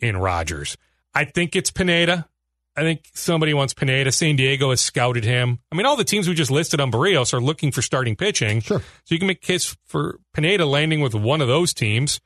in 0.00 0.16
Rogers. 0.16 0.76
I 1.14 1.24
think 1.24 1.54
it's 1.56 1.70
Pineda. 1.70 2.28
I 2.76 2.82
think 2.82 3.08
somebody 3.14 3.54
wants 3.54 3.72
Pineda. 3.72 4.10
San 4.10 4.34
Diego 4.34 4.70
has 4.70 4.80
scouted 4.80 5.24
him. 5.24 5.60
I 5.70 5.76
mean, 5.76 5.86
all 5.86 5.96
the 5.96 6.02
teams 6.04 6.28
we 6.28 6.34
just 6.34 6.50
listed 6.50 6.80
on 6.80 6.90
Berrios 6.90 7.32
are 7.32 7.40
looking 7.40 7.70
for 7.70 7.82
starting 7.82 8.16
pitching. 8.16 8.60
Sure. 8.60 8.80
So 8.80 9.14
you 9.14 9.18
can 9.18 9.28
make 9.28 9.38
a 9.44 9.46
case 9.46 9.76
for 9.84 10.18
Pineda 10.32 10.66
landing 10.66 11.00
with 11.00 11.14
one 11.14 11.40
of 11.40 11.46
those 11.46 11.72
teams. 11.72 12.20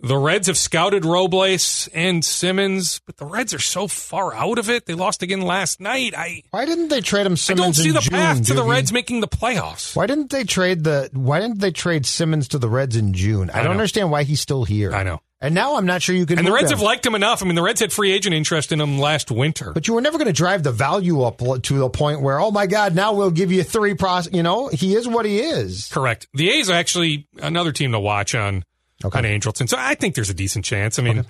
The 0.00 0.18
Reds 0.18 0.48
have 0.48 0.58
scouted 0.58 1.04
Robles 1.04 1.88
and 1.94 2.24
Simmons, 2.24 3.00
but 3.06 3.16
the 3.16 3.24
Reds 3.24 3.54
are 3.54 3.60
so 3.60 3.86
far 3.86 4.34
out 4.34 4.58
of 4.58 4.68
it. 4.68 4.84
They 4.86 4.94
lost 4.94 5.22
again 5.22 5.40
last 5.40 5.80
night. 5.80 6.12
I 6.16 6.42
Why 6.50 6.66
didn't 6.66 6.88
they 6.88 7.00
trade 7.00 7.24
him 7.24 7.34
I 7.34 7.36
Simmons 7.36 7.64
don't 7.64 7.74
see 7.74 7.88
in 7.90 7.94
the 7.94 8.00
June, 8.00 8.10
path 8.10 8.44
to 8.48 8.54
the 8.54 8.64
Reds 8.64 8.92
making 8.92 9.20
the 9.20 9.28
playoffs. 9.28 9.94
Why 9.94 10.06
didn't 10.06 10.30
they 10.30 10.42
trade 10.42 10.82
the 10.82 11.08
Why 11.12 11.38
didn't 11.40 11.60
they 11.60 11.70
trade 11.70 12.04
Simmons 12.04 12.48
to 12.48 12.58
the 12.58 12.68
Reds 12.68 12.96
in 12.96 13.14
June? 13.14 13.48
I, 13.50 13.54
I 13.54 13.56
don't 13.58 13.66
know. 13.66 13.70
understand 13.70 14.10
why 14.10 14.24
he's 14.24 14.40
still 14.40 14.64
here. 14.64 14.92
I 14.92 15.04
know. 15.04 15.20
And 15.44 15.54
now 15.54 15.76
I'm 15.76 15.84
not 15.84 16.00
sure 16.00 16.16
you 16.16 16.24
can. 16.24 16.38
And 16.38 16.46
the 16.46 16.52
Reds 16.52 16.70
him. 16.70 16.78
have 16.78 16.82
liked 16.84 17.04
him 17.04 17.14
enough. 17.14 17.42
I 17.42 17.44
mean, 17.44 17.54
the 17.54 17.62
Reds 17.62 17.80
had 17.80 17.92
free 17.92 18.12
agent 18.12 18.34
interest 18.34 18.72
in 18.72 18.80
him 18.80 18.98
last 18.98 19.30
winter. 19.30 19.72
But 19.72 19.86
you 19.86 19.92
were 19.92 20.00
never 20.00 20.16
going 20.16 20.26
to 20.28 20.32
drive 20.32 20.62
the 20.62 20.72
value 20.72 21.22
up 21.22 21.38
to 21.64 21.78
the 21.78 21.90
point 21.90 22.22
where, 22.22 22.40
oh 22.40 22.50
my 22.50 22.66
God, 22.66 22.94
now 22.94 23.12
we'll 23.12 23.30
give 23.30 23.52
you 23.52 23.62
three 23.62 23.92
pros. 23.92 24.32
You 24.32 24.42
know, 24.42 24.68
he 24.68 24.94
is 24.94 25.06
what 25.06 25.26
he 25.26 25.40
is. 25.40 25.90
Correct. 25.92 26.28
The 26.32 26.48
A's 26.50 26.70
are 26.70 26.74
actually 26.74 27.28
another 27.42 27.72
team 27.72 27.92
to 27.92 28.00
watch 28.00 28.34
on 28.34 28.64
Okay. 29.04 29.18
on 29.18 29.24
Andrelton. 29.24 29.68
So 29.68 29.76
I 29.78 29.94
think 29.96 30.14
there's 30.14 30.30
a 30.30 30.34
decent 30.34 30.64
chance. 30.64 30.98
I 30.98 31.02
mean, 31.02 31.18
uh, 31.18 31.24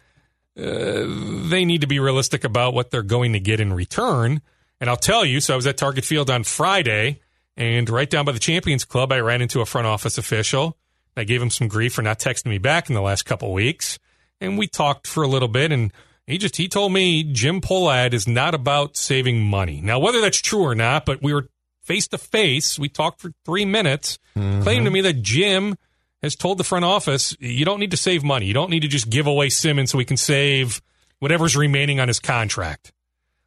they 1.48 1.64
need 1.64 1.80
to 1.80 1.88
be 1.88 1.98
realistic 1.98 2.44
about 2.44 2.72
what 2.72 2.92
they're 2.92 3.02
going 3.02 3.32
to 3.32 3.40
get 3.40 3.58
in 3.58 3.72
return. 3.72 4.40
And 4.80 4.88
I'll 4.88 4.96
tell 4.96 5.24
you. 5.24 5.40
So 5.40 5.54
I 5.54 5.56
was 5.56 5.66
at 5.66 5.76
Target 5.76 6.04
Field 6.04 6.30
on 6.30 6.44
Friday, 6.44 7.20
and 7.56 7.88
right 7.90 8.08
down 8.08 8.24
by 8.26 8.32
the 8.32 8.38
Champions 8.38 8.84
Club, 8.84 9.10
I 9.10 9.18
ran 9.20 9.42
into 9.42 9.60
a 9.60 9.66
front 9.66 9.88
office 9.88 10.18
official. 10.18 10.76
I 11.16 11.24
gave 11.24 11.40
him 11.42 11.50
some 11.50 11.68
grief 11.68 11.94
for 11.94 12.02
not 12.02 12.18
texting 12.20 12.46
me 12.46 12.58
back 12.58 12.88
in 12.88 12.94
the 12.94 13.02
last 13.02 13.24
couple 13.24 13.52
weeks, 13.52 13.98
and 14.44 14.58
we 14.58 14.66
talked 14.66 15.06
for 15.06 15.22
a 15.22 15.28
little 15.28 15.48
bit. 15.48 15.72
And 15.72 15.92
he 16.26 16.38
just 16.38 16.56
he 16.56 16.68
told 16.68 16.92
me 16.92 17.22
Jim 17.24 17.60
Pohlad 17.60 18.12
is 18.12 18.26
not 18.28 18.54
about 18.54 18.96
saving 18.96 19.42
money. 19.42 19.80
Now, 19.80 19.98
whether 19.98 20.20
that's 20.20 20.40
true 20.40 20.62
or 20.62 20.74
not, 20.74 21.04
but 21.06 21.22
we 21.22 21.32
were 21.34 21.48
face 21.82 22.08
to 22.08 22.18
face. 22.18 22.78
We 22.78 22.88
talked 22.88 23.20
for 23.20 23.32
three 23.44 23.64
minutes. 23.64 24.18
Mm-hmm. 24.36 24.62
Claimed 24.62 24.84
to 24.86 24.90
me 24.90 25.00
that 25.02 25.22
Jim 25.22 25.76
has 26.22 26.34
told 26.34 26.56
the 26.58 26.64
front 26.64 26.84
office, 26.86 27.36
you 27.38 27.64
don't 27.66 27.78
need 27.80 27.90
to 27.90 27.96
save 27.98 28.24
money. 28.24 28.46
You 28.46 28.54
don't 28.54 28.70
need 28.70 28.80
to 28.80 28.88
just 28.88 29.10
give 29.10 29.26
away 29.26 29.50
Simmons 29.50 29.90
so 29.90 29.98
we 29.98 30.06
can 30.06 30.16
save 30.16 30.80
whatever's 31.18 31.54
remaining 31.56 32.00
on 32.00 32.08
his 32.08 32.18
contract. 32.20 32.92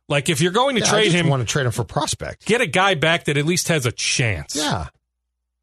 Like 0.07 0.29
if 0.29 0.39
you're 0.39 0.51
going 0.51 0.75
to 0.75 0.81
Yeah, 0.81 0.89
trade 0.89 1.03
just 1.05 1.15
him, 1.15 1.27
want 1.27 1.41
to 1.41 1.51
trade 1.51 1.65
him 1.65 1.71
for 1.71 1.83
prospect. 1.83 2.45
get 2.45 2.61
a 2.61 2.67
guy 2.67 2.93
back 2.93 3.25
that 3.25 3.35
at 3.37 3.45
least 3.45 3.67
has 3.69 3.85
a 3.85 3.91
chance. 3.91 4.55
Yeah, 4.55 4.87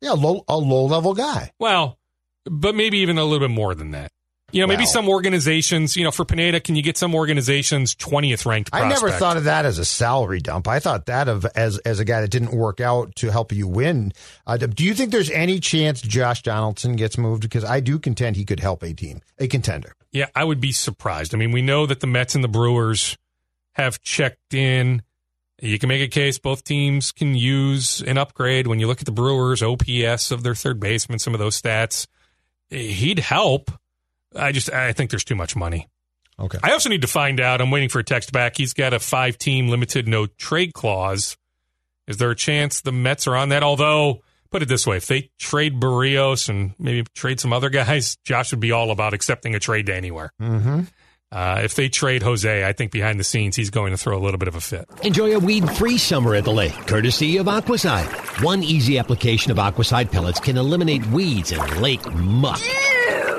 yeah, 0.00 0.10
low, 0.12 0.44
a 0.48 0.56
low 0.58 0.84
level 0.86 1.14
guy. 1.14 1.52
Well, 1.58 1.98
but 2.44 2.74
maybe 2.74 2.98
even 2.98 3.16
a 3.16 3.24
little 3.24 3.46
bit 3.48 3.54
more 3.54 3.74
than 3.74 3.92
that. 3.92 4.10
You 4.54 4.60
know, 4.60 4.68
maybe 4.68 4.84
Well- 4.84 4.92
some 4.92 5.08
organizations, 5.08 5.96
you 5.96 6.04
know, 6.04 6.12
for 6.12 6.24
Pineda, 6.24 6.60
can 6.60 6.76
you 6.76 6.82
get 6.82 6.96
some 6.96 7.14
organizations 7.14 7.94
20th 7.96 8.46
ranked 8.46 8.70
I 8.72 8.88
never 8.88 9.10
thought 9.10 9.36
of 9.36 9.44
that 9.44 9.66
as 9.66 9.78
a 9.78 9.84
salary 9.84 10.38
dump. 10.40 10.68
I 10.68 10.78
thought 10.78 11.06
that 11.06 11.28
of 11.28 11.44
as 11.56 11.78
as 11.78 11.98
a 11.98 12.04
guy 12.04 12.20
that 12.20 12.30
didn't 12.30 12.52
work 12.52 12.80
out 12.80 13.16
to 13.16 13.30
help 13.32 13.50
you 13.50 13.66
win. 13.66 14.12
Uh, 14.46 14.56
do 14.56 14.84
you 14.84 14.94
think 14.94 15.10
there's 15.10 15.30
any 15.30 15.58
chance 15.58 16.00
Josh 16.00 16.42
Donaldson 16.42 16.94
gets 16.94 17.18
moved? 17.18 17.42
Because 17.42 17.64
I 17.64 17.80
do 17.80 17.98
contend 17.98 18.36
he 18.36 18.44
could 18.44 18.60
help 18.60 18.84
a 18.84 18.94
team, 18.94 19.22
a 19.38 19.48
contender. 19.48 19.96
Yeah, 20.12 20.26
I 20.36 20.44
would 20.44 20.60
be 20.60 20.70
surprised. 20.70 21.34
I 21.34 21.38
mean, 21.38 21.50
we 21.50 21.60
know 21.60 21.86
that 21.86 21.98
the 21.98 22.06
Mets 22.06 22.36
and 22.36 22.44
the 22.44 22.48
Brewers 22.48 23.18
have 23.72 24.00
checked 24.02 24.54
in. 24.54 25.02
You 25.60 25.80
can 25.80 25.88
make 25.88 26.02
a 26.02 26.08
case 26.08 26.38
both 26.38 26.62
teams 26.62 27.10
can 27.10 27.34
use 27.34 28.02
an 28.02 28.18
upgrade. 28.18 28.68
When 28.68 28.78
you 28.78 28.86
look 28.86 29.00
at 29.00 29.06
the 29.06 29.12
Brewers 29.12 29.62
OPS 29.62 30.30
of 30.30 30.44
their 30.44 30.54
third 30.54 30.78
baseman, 30.78 31.18
some 31.18 31.34
of 31.34 31.40
those 31.40 31.60
stats, 31.60 32.06
he'd 32.70 33.18
help. 33.18 33.72
I 34.34 34.52
just 34.52 34.72
I 34.72 34.92
think 34.92 35.10
there's 35.10 35.24
too 35.24 35.34
much 35.34 35.56
money. 35.56 35.88
Okay. 36.38 36.58
I 36.62 36.72
also 36.72 36.88
need 36.88 37.02
to 37.02 37.08
find 37.08 37.40
out. 37.40 37.60
I'm 37.60 37.70
waiting 37.70 37.88
for 37.88 38.00
a 38.00 38.04
text 38.04 38.32
back. 38.32 38.56
He's 38.56 38.72
got 38.72 38.92
a 38.92 38.98
five 38.98 39.38
team 39.38 39.68
limited 39.68 40.08
no 40.08 40.26
trade 40.26 40.74
clause. 40.74 41.36
Is 42.06 42.18
there 42.18 42.30
a 42.30 42.36
chance 42.36 42.80
the 42.80 42.92
Mets 42.92 43.26
are 43.26 43.36
on 43.36 43.50
that? 43.50 43.62
Although, 43.62 44.22
put 44.50 44.62
it 44.62 44.68
this 44.68 44.86
way, 44.86 44.96
if 44.96 45.06
they 45.06 45.30
trade 45.38 45.80
Berrios 45.80 46.48
and 46.48 46.74
maybe 46.78 47.06
trade 47.14 47.40
some 47.40 47.52
other 47.52 47.70
guys, 47.70 48.16
Josh 48.24 48.50
would 48.50 48.60
be 48.60 48.72
all 48.72 48.90
about 48.90 49.14
accepting 49.14 49.54
a 49.54 49.60
trade 49.60 49.86
to 49.86 49.94
anywhere. 49.94 50.32
Mm-hmm. 50.40 50.80
Uh, 51.32 51.62
if 51.64 51.74
they 51.74 51.88
trade 51.88 52.22
Jose, 52.22 52.64
I 52.64 52.72
think 52.72 52.92
behind 52.92 53.18
the 53.18 53.24
scenes 53.24 53.56
he's 53.56 53.70
going 53.70 53.90
to 53.90 53.96
throw 53.96 54.16
a 54.16 54.22
little 54.22 54.38
bit 54.38 54.46
of 54.46 54.54
a 54.54 54.60
fit. 54.60 54.88
Enjoy 55.02 55.34
a 55.34 55.40
weed-free 55.40 55.98
summer 55.98 56.36
at 56.36 56.44
the 56.44 56.52
lake, 56.52 56.74
courtesy 56.86 57.38
of 57.38 57.46
Aquacide. 57.46 58.44
One 58.44 58.62
easy 58.62 58.98
application 58.98 59.50
of 59.50 59.56
Aquacide 59.56 60.12
pellets 60.12 60.38
can 60.38 60.56
eliminate 60.56 61.04
weeds 61.06 61.50
and 61.50 61.80
lake 61.80 62.04
muck. 62.14 62.60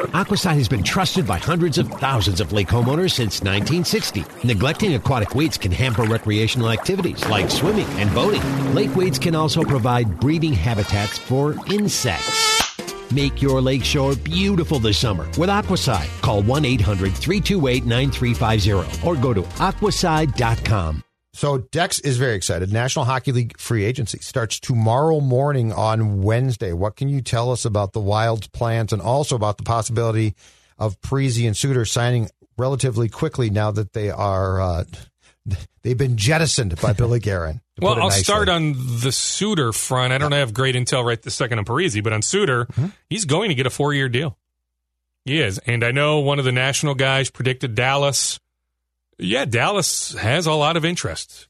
Aquacide 0.08 0.58
has 0.58 0.68
been 0.68 0.84
trusted 0.84 1.26
by 1.26 1.38
hundreds 1.38 1.78
of 1.78 1.88
thousands 1.88 2.42
of 2.42 2.52
lake 2.52 2.68
homeowners 2.68 3.12
since 3.12 3.42
1960. 3.42 4.26
Neglecting 4.44 4.96
aquatic 4.96 5.36
weeds 5.36 5.58
can 5.58 5.72
hamper 5.72 6.04
recreational 6.04 6.72
activities 6.72 7.26
like 7.28 7.50
swimming 7.50 7.88
and 8.00 8.14
boating. 8.14 8.42
Lake 8.74 8.94
weeds 8.96 9.18
can 9.18 9.36
also 9.36 9.64
provide 9.64 10.20
breeding 10.20 10.54
habitats 10.54 11.18
for 11.18 11.56
insects. 11.72 12.56
Make 13.12 13.42
your 13.42 13.62
lakeshore 13.62 14.16
beautiful 14.16 14.80
this 14.80 14.98
summer 14.98 15.26
with 15.38 15.50
Aquacide. 15.50 16.10
Call 16.22 16.42
1 16.42 16.66
800 16.66 17.14
328 17.14 17.86
9350 17.86 19.08
or 19.08 19.16
go 19.16 19.34
to 19.34 19.42
aquacide.com. 19.42 21.05
So 21.36 21.58
Dex 21.58 22.00
is 22.00 22.18
very 22.18 22.36
excited. 22.36 22.72
National 22.72 23.04
Hockey 23.06 23.32
League 23.34 23.60
free 23.60 23.84
agency 23.84 24.20
starts 24.20 24.58
tomorrow 24.60 25.20
morning 25.20 25.74
on 25.74 26.22
Wednesday. 26.22 26.72
What 26.72 26.96
can 26.96 27.10
you 27.10 27.22
tell 27.22 27.52
us 27.52 27.66
about 27.66 27.92
the 27.92 28.00
Wild's 28.00 28.48
plans 28.48 28.94
and 28.94 29.02
also 29.02 29.36
about 29.36 29.58
the 29.58 29.64
possibility 29.64 30.34
of 30.80 31.00
Parise 31.02 31.46
and 31.46 31.56
Suter 31.56 31.84
signing 31.84 32.30
relatively 32.58 33.10
quickly 33.10 33.50
now 33.50 33.70
that 33.72 33.92
they 33.92 34.10
are 34.10 34.62
uh, 34.62 34.84
they've 35.84 35.98
been 35.98 36.16
jettisoned 36.16 36.80
by 36.82 36.94
Billy 36.98 37.20
Guerin? 37.20 37.60
to 37.76 37.86
Well, 37.86 37.96
I'll 37.96 38.08
nicely. 38.10 38.24
start 38.24 38.48
on 38.48 38.74
the 39.02 39.12
Suter 39.12 39.74
front. 39.74 40.14
I 40.14 40.18
don't 40.18 40.32
have 40.32 40.54
great 40.54 40.76
intel 40.76 41.04
right 41.04 41.22
this 41.22 41.36
second 41.36 41.60
on 41.60 41.66
Parise, 41.66 42.02
but 42.02 42.14
on 42.14 42.22
Suter, 42.22 42.66
Mm-hmm. 42.66 42.88
he's 43.10 43.26
going 43.26 43.50
to 43.50 43.56
get 43.56 43.66
a 43.66 43.70
four 43.70 43.94
year 43.94 44.08
deal. 44.08 44.38
He 45.26 45.42
is. 45.42 45.58
And 45.60 45.84
I 45.84 45.92
know 45.92 46.20
one 46.20 46.40
of 46.40 46.46
the 46.46 46.52
national 46.54 46.96
guys 46.96 47.30
predicted 47.30 47.76
Dallas. 47.76 48.40
Yeah, 49.18 49.46
Dallas 49.46 50.14
has 50.16 50.46
a 50.46 50.54
lot 50.54 50.78
of 50.78 50.84
interest 50.86 51.48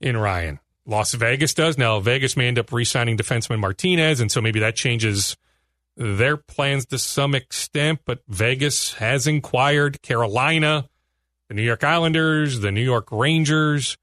in 0.00 0.16
Ryan. 0.16 0.60
Las 0.86 1.12
Vegas 1.14 1.54
does. 1.54 1.76
Now, 1.78 2.00
Vegas 2.00 2.36
may 2.36 2.48
end 2.48 2.58
up 2.58 2.72
re 2.72 2.84
signing 2.84 3.16
defenseman 3.16 3.60
Martinez, 3.60 4.20
and 4.20 4.30
so 4.30 4.40
maybe 4.40 4.60
that 4.60 4.76
changes 4.76 5.36
their 5.96 6.36
plans 6.36 6.86
to 6.86 6.98
some 6.98 7.34
extent, 7.34 8.00
but 8.04 8.20
Vegas 8.28 8.94
has 8.94 9.26
inquired. 9.26 10.00
Carolina, 10.02 10.88
the 11.48 11.54
New 11.54 11.62
York 11.62 11.84
Islanders, 11.84 12.60
the 12.60 12.72
New 12.72 12.82
York 12.82 13.08
Rangers. 13.10 13.96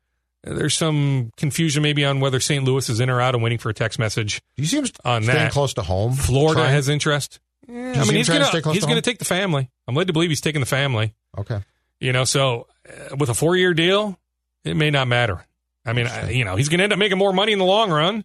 There's 0.44 0.76
some 0.76 1.32
confusion 1.36 1.84
maybe 1.84 2.06
on 2.06 2.20
whether 2.20 2.40
St. 2.40 2.64
Louis 2.64 2.88
is 2.90 3.00
in 3.00 3.10
or 3.10 3.20
out. 3.20 3.36
I'm 3.36 3.42
waiting 3.42 3.58
for 3.58 3.70
a 3.70 3.74
text 3.74 4.00
message. 4.00 4.42
Do 4.56 4.62
you 4.62 4.68
see 4.68 4.78
him 4.78 4.86
on 5.04 5.24
staying 5.24 5.38
that. 5.38 5.52
close 5.52 5.74
to 5.74 5.82
home? 5.82 6.14
Florida 6.14 6.62
Trying- 6.62 6.74
has 6.74 6.88
interest. 6.90 7.40
Yeah, 7.68 7.94
I 7.98 8.06
mean, 8.06 8.16
he's 8.16 8.30
gonna 8.30 8.46
stay 8.46 8.62
close 8.62 8.76
he's 8.76 8.86
to 8.86 9.02
take 9.02 9.20
the 9.20 9.26
family. 9.26 9.70
I'm 9.88 9.96
led 9.96 10.08
to 10.08 10.14
believe 10.14 10.30
he's 10.30 10.40
taking 10.40 10.62
the 10.62 10.68
family. 10.68 11.16
okay. 11.38 11.62
You 12.00 12.14
know, 12.14 12.24
so 12.26 12.68
uh, 12.88 13.16
with 13.18 13.30
a 13.30 13.34
four 13.34 13.56
year 13.56 13.74
deal, 13.74 14.20
it 14.64 14.76
may 14.76 14.90
not 14.92 15.08
matter. 15.08 15.46
I 15.86 15.94
mean, 15.94 16.08
I, 16.08 16.30
you 16.32 16.44
know, 16.46 16.56
he's 16.56 16.70
going 16.70 16.80
to 16.80 16.84
end 16.84 16.94
up 16.94 17.00
making 17.00 17.18
more 17.18 17.34
money 17.34 17.54
in 17.54 17.60
the 17.60 17.66
long 17.66 17.90
run, 17.92 18.24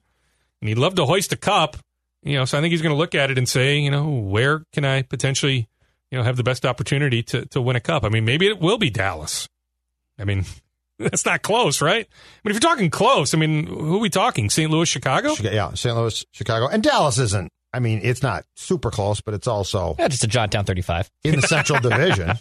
and 0.61 0.69
he'd 0.69 0.79
love 0.79 0.95
to 0.97 1.05
hoist 1.07 1.33
a 1.33 1.37
cup. 1.37 1.77
You 2.23 2.37
know, 2.37 2.45
so 2.45 2.59
I 2.59 2.61
think 2.61 2.73
he's 2.73 2.83
going 2.83 2.95
to 2.95 2.99
look 2.99 3.15
at 3.15 3.31
it 3.31 3.39
and 3.39 3.49
say, 3.49 3.79
you 3.79 3.91
know, 3.91 4.09
where 4.09 4.63
can 4.73 4.85
I 4.85 5.03
potentially, 5.03 5.69
you 6.11 6.19
know, 6.19 6.25
have 6.25 6.37
the 6.37 6.43
best 6.45 6.65
opportunity 6.67 7.23
to 7.25 7.47
to 7.47 7.61
win 7.61 7.77
a 7.77 7.81
cup? 7.81 8.05
I 8.05 8.09
mean, 8.11 8.25
maybe 8.25 8.47
it 8.47 8.61
will 8.61 8.79
be 8.79 8.91
Dallas. 8.91 9.49
I 10.19 10.25
mean, 10.25 10.45
that's 10.99 11.25
not 11.25 11.43
close, 11.43 11.81
right? 11.81 12.07
But 12.45 12.51
if 12.51 12.55
you're 12.57 12.71
talking 12.71 12.91
close, 12.91 13.33
I 13.35 13.39
mean, 13.39 13.67
who 13.67 13.97
are 13.97 14.01
we 14.01 14.11
talking? 14.11 14.51
St. 14.51 14.71
Louis, 14.71 14.89
Chicago? 14.89 15.35
Yeah, 15.41 15.73
St. 15.75 15.97
Louis, 15.97 16.25
Chicago, 16.33 16.69
and 16.69 16.83
Dallas 16.83 17.19
isn't. 17.19 17.49
I 17.73 17.79
mean, 17.81 18.01
it's 18.03 18.23
not 18.23 18.45
super 18.55 18.91
close, 18.91 19.21
but 19.23 19.33
it's 19.35 19.47
also 19.49 19.97
Yeah, 19.99 20.09
just 20.09 20.23
a 20.25 20.27
jot 20.29 20.51
down 20.51 20.65
35. 20.67 21.11
in 21.25 21.37
the 21.41 21.47
Central 21.47 21.81
Division, 21.89 22.37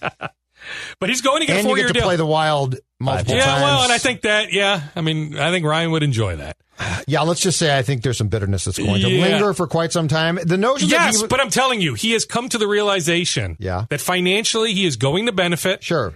But 0.99 1.09
he's 1.09 1.21
going 1.21 1.41
to 1.41 1.47
get 1.47 1.57
and 1.57 1.59
a 1.59 1.61
you 1.63 1.67
four 1.69 1.75
get 1.75 1.81
year 1.81 1.87
to 1.87 1.93
deal. 1.93 2.03
play 2.03 2.15
the 2.15 2.25
Wild 2.25 2.77
multiple 2.99 3.35
yeah, 3.35 3.45
times. 3.45 3.61
well, 3.63 3.83
and 3.83 3.91
I 3.91 3.97
think 3.97 4.21
that, 4.21 4.53
yeah, 4.53 4.81
I 4.95 5.01
mean, 5.01 5.37
I 5.37 5.49
think 5.51 5.65
Ryan 5.65 5.91
would 5.91 6.03
enjoy 6.03 6.35
that. 6.37 6.57
Yeah, 7.07 7.21
let's 7.21 7.41
just 7.41 7.57
say 7.59 7.75
I 7.77 7.81
think 7.83 8.01
there's 8.03 8.17
some 8.17 8.27
bitterness 8.29 8.65
that's 8.65 8.77
going 8.77 9.01
to 9.01 9.09
Yeah. 9.09 9.23
linger 9.27 9.53
for 9.53 9.67
quite 9.67 9.91
some 9.91 10.07
time. 10.07 10.39
The 10.43 10.57
notion 10.57 10.89
Yes, 10.89 11.21
he, 11.21 11.27
but 11.27 11.39
I'm 11.39 11.49
telling 11.49 11.79
you, 11.81 11.93
he 11.95 12.11
has 12.11 12.25
come 12.25 12.47
to 12.49 12.57
the 12.57 12.67
realization 12.67 13.55
Yeah. 13.59 13.85
that 13.89 14.01
financially 14.01 14.73
he 14.73 14.85
is 14.85 14.95
going 14.95 15.25
to 15.27 15.31
benefit 15.31 15.83
sure, 15.83 16.13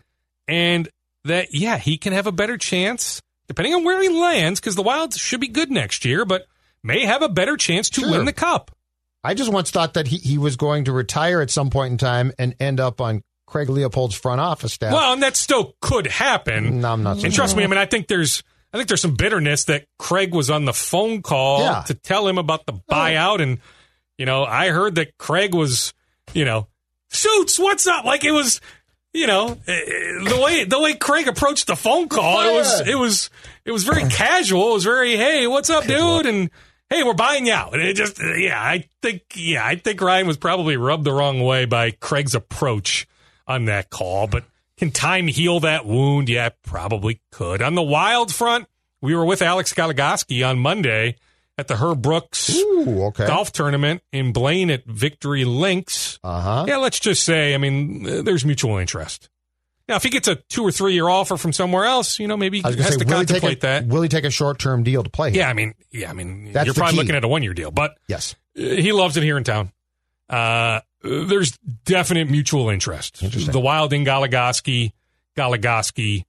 and 0.47 0.87
that, 1.23 1.47
yeah, 1.53 1.77
he 1.77 1.97
can 1.97 2.13
have 2.13 2.27
a 2.27 2.31
better 2.31 2.57
chance, 2.57 3.21
depending 3.47 3.73
on 3.73 3.83
where 3.83 4.01
he 4.01 4.09
lands, 4.09 4.59
because 4.59 4.75
the 4.75 4.81
Wild 4.83 5.13
should 5.15 5.41
be 5.41 5.47
good 5.47 5.71
next 5.71 6.05
year, 6.05 6.23
but 6.25 6.45
may 6.83 7.05
have 7.05 7.21
a 7.23 7.29
better 7.29 7.57
chance 7.57 7.89
to 7.91 8.01
Sure. 8.01 8.11
win 8.11 8.25
the 8.25 8.33
cup. 8.33 8.71
I 9.23 9.33
just 9.33 9.51
once 9.51 9.71
thought 9.71 9.95
that 9.95 10.07
he, 10.07 10.17
he 10.17 10.37
was 10.37 10.55
going 10.55 10.85
to 10.85 10.91
retire 10.91 11.41
at 11.41 11.49
some 11.49 11.69
point 11.71 11.91
in 11.91 11.97
time 11.97 12.31
and 12.37 12.55
end 12.59 12.79
up 12.79 13.01
on 13.01 13.23
Craig 13.47 13.69
Leopold's 13.69 14.15
front 14.15 14.41
office 14.41 14.73
staff. 14.73 14.93
Well, 14.93 15.13
and 15.13 15.23
that 15.23 15.35
still 15.35 15.75
could 15.81 16.07
happen. 16.07 16.81
no, 16.81 16.91
I'm 16.93 17.03
not. 17.03 17.17
So 17.19 17.25
And 17.25 17.33
trust 17.33 17.55
me, 17.55 17.63
I 17.63 17.67
mean, 17.67 17.77
I 17.77 17.85
think 17.85 18.07
there's, 18.07 18.43
I 18.73 18.77
think 18.77 18.87
there's 18.89 19.01
some 19.01 19.15
bitterness 19.15 19.65
that 19.65 19.85
Craig 19.99 20.33
was 20.33 20.49
on 20.49 20.65
the 20.65 20.73
phone 20.73 21.21
call 21.21 21.61
Yeah. 21.61 21.83
to 21.87 21.93
tell 21.93 22.27
him 22.27 22.37
about 22.37 22.65
the 22.65 22.73
buyout, 22.91 23.41
and 23.41 23.59
you 24.17 24.25
know, 24.25 24.43
I 24.45 24.69
heard 24.69 24.95
that 24.95 25.17
Craig 25.17 25.53
was, 25.53 25.93
you 26.33 26.45
know, 26.45 26.67
suits, 27.09 27.59
what's 27.59 27.85
up? 27.87 28.05
Like 28.05 28.23
it 28.23 28.31
was, 28.31 28.59
you 29.13 29.27
know, 29.27 29.57
eh, 29.67 29.79
the 30.27 30.41
way 30.43 30.63
the 30.65 30.79
way 30.79 30.95
Craig 30.95 31.27
approached 31.27 31.67
the 31.67 31.75
phone 31.75 32.09
call, 32.09 32.41
it 32.41 32.53
was 32.53 32.81
it 32.87 32.95
was 32.95 33.29
it 33.63 33.71
was 33.71 33.83
very 33.83 34.03
casual. 34.09 34.71
It 34.71 34.73
was 34.75 34.83
very, 34.83 35.15
hey, 35.15 35.47
what's 35.47 35.69
up, 35.69 35.85
dude? 35.85 36.25
And 36.25 36.49
hey, 36.89 37.03
we're 37.03 37.13
buying 37.13 37.47
you 37.47 37.53
out. 37.53 37.73
And 37.73 37.81
it 37.81 37.95
just, 37.95 38.21
yeah, 38.21 38.61
I 38.61 38.87
think, 39.01 39.21
yeah, 39.35 39.65
I 39.65 39.75
think 39.75 40.01
Ryan 40.01 40.27
was 40.27 40.37
probably 40.37 40.77
rubbed 40.77 41.03
the 41.03 41.13
wrong 41.13 41.39
way 41.41 41.65
by 41.65 41.91
Craig's 41.91 42.35
approach 42.35 43.07
on 43.47 43.65
that 43.65 43.89
call. 43.89 44.27
But 44.27 44.43
can 44.77 44.91
time 44.91 45.27
heal 45.27 45.59
that 45.61 45.85
wound? 45.85 46.29
Yeah, 46.29 46.49
probably 46.63 47.21
could. 47.31 47.61
On 47.61 47.75
the 47.75 47.81
wild 47.83 48.33
front, 48.33 48.67
we 49.01 49.15
were 49.15 49.25
with 49.25 49.41
Alex 49.41 49.73
Goligoski 49.73 50.47
on 50.47 50.59
Monday 50.59 51.15
at 51.57 51.67
the 51.69 51.77
Herb 51.77 52.01
Brooks 52.01 52.53
Ooh, 52.55 53.05
okay. 53.05 53.27
golf 53.27 53.51
tournament 53.53 54.01
in 54.11 54.33
Blaine 54.33 54.69
at 54.69 54.85
Victory 54.85 55.45
Links. 55.45 56.19
Uh 56.23 56.41
huh. 56.41 56.65
Yeah, 56.67 56.77
let's 56.77 56.99
just 56.99 57.23
say, 57.23 57.53
I 57.53 57.57
mean, 57.57 58.23
there's 58.25 58.43
mutual 58.45 58.77
interest. 58.77 59.29
Now, 59.87 59.95
if 59.97 60.03
he 60.03 60.09
gets 60.09 60.27
a 60.27 60.35
two 60.35 60.63
or 60.63 60.71
three 60.71 60.93
year 60.93 61.07
offer 61.07 61.37
from 61.37 61.53
somewhere 61.53 61.85
else, 61.85 62.17
you 62.19 62.27
know, 62.27 62.35
maybe 62.35 62.57
he 62.57 62.63
I 62.65 62.67
was 62.69 62.75
going 62.75 62.85
has 62.87 62.97
to 62.97 63.05
to 63.05 63.09
say, 63.09 63.09
take 63.19 63.27
contemplate 63.27 63.57
a, 63.59 63.61
that. 63.61 63.87
will 63.87 64.01
he 64.01 64.09
take 64.09 64.23
a 64.25 64.31
short 64.31 64.57
term 64.59 64.81
deal 64.83 65.03
to 65.03 65.09
play 65.11 65.29
here? 65.31 65.41
Yeah, 65.43 65.49
I 65.49 65.53
mean, 65.53 65.75
yeah, 65.91 66.09
I 66.09 66.13
mean, 66.13 66.51
That's 66.51 66.65
you're 66.65 66.73
probably 66.73 66.93
key. 66.93 66.97
looking 66.97 67.15
at 67.15 67.23
a 67.23 67.27
one 67.27 67.43
year 67.43 67.53
deal, 67.53 67.69
but 67.71 67.95
Yes. 68.07 68.35
he 68.55 68.91
loves 68.91 69.15
it 69.15 69.23
here 69.23 69.37
in 69.37 69.43
town. 69.43 69.71
Uh, 70.27 70.79
there's 71.05 71.57
definite 71.85 72.29
mutual 72.29 72.69
interest. 72.69 73.19
The 73.51 73.59
Wild 73.59 73.93
in 73.93 74.03
Goligoski, 74.05 74.91
Goligoski 75.37 76.25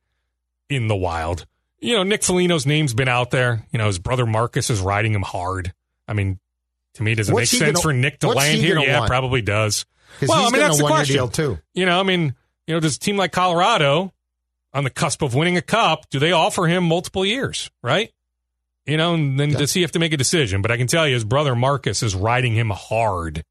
in 0.68 0.88
the 0.88 0.96
Wild. 0.96 1.46
You 1.78 1.96
know, 1.96 2.02
Nick 2.02 2.22
Foligno's 2.22 2.66
name's 2.66 2.94
been 2.94 3.08
out 3.08 3.30
there. 3.30 3.66
You 3.72 3.78
know, 3.78 3.86
his 3.86 3.98
brother 3.98 4.26
Marcus 4.26 4.70
is 4.70 4.80
riding 4.80 5.12
him 5.12 5.22
hard. 5.22 5.72
I 6.08 6.12
mean, 6.14 6.38
to 6.94 7.02
me, 7.02 7.14
does 7.14 7.28
it 7.28 7.32
What's 7.32 7.52
make 7.52 7.58
sense 7.60 7.72
gonna- 7.78 7.82
for 7.82 7.92
Nick 7.92 8.20
to 8.20 8.28
land 8.28 8.56
he 8.58 8.62
here? 8.66 8.78
Yeah, 8.78 9.00
want? 9.00 9.10
probably 9.10 9.42
does. 9.42 9.84
Well, 10.22 10.32
I 10.46 10.50
mean, 10.50 10.60
that's 10.60 10.78
a 10.78 10.82
the 10.82 10.88
question. 10.88 11.28
too. 11.30 11.58
You 11.74 11.84
know, 11.86 12.00
I 12.00 12.02
mean, 12.02 12.34
you 12.66 12.74
know, 12.74 12.80
does 12.80 12.96
a 12.96 12.98
team 12.98 13.16
like 13.16 13.32
Colorado 13.32 14.12
on 14.72 14.84
the 14.84 14.90
cusp 14.90 15.22
of 15.22 15.34
winning 15.34 15.56
a 15.56 15.62
cup, 15.62 16.08
do 16.10 16.18
they 16.18 16.32
offer 16.32 16.66
him 16.66 16.84
multiple 16.84 17.24
years, 17.24 17.70
right? 17.82 18.10
You 18.86 18.96
know, 18.96 19.14
and 19.14 19.38
then 19.38 19.50
Yeah. 19.50 19.58
does 19.58 19.74
he 19.74 19.82
have 19.82 19.92
to 19.92 19.98
make 19.98 20.12
a 20.12 20.16
decision? 20.16 20.62
But 20.62 20.70
I 20.70 20.76
can 20.76 20.86
tell 20.86 21.06
you, 21.06 21.14
his 21.14 21.24
brother 21.24 21.54
Marcus 21.54 22.02
is 22.02 22.14
riding 22.14 22.54
him 22.54 22.70
hard 22.70 23.44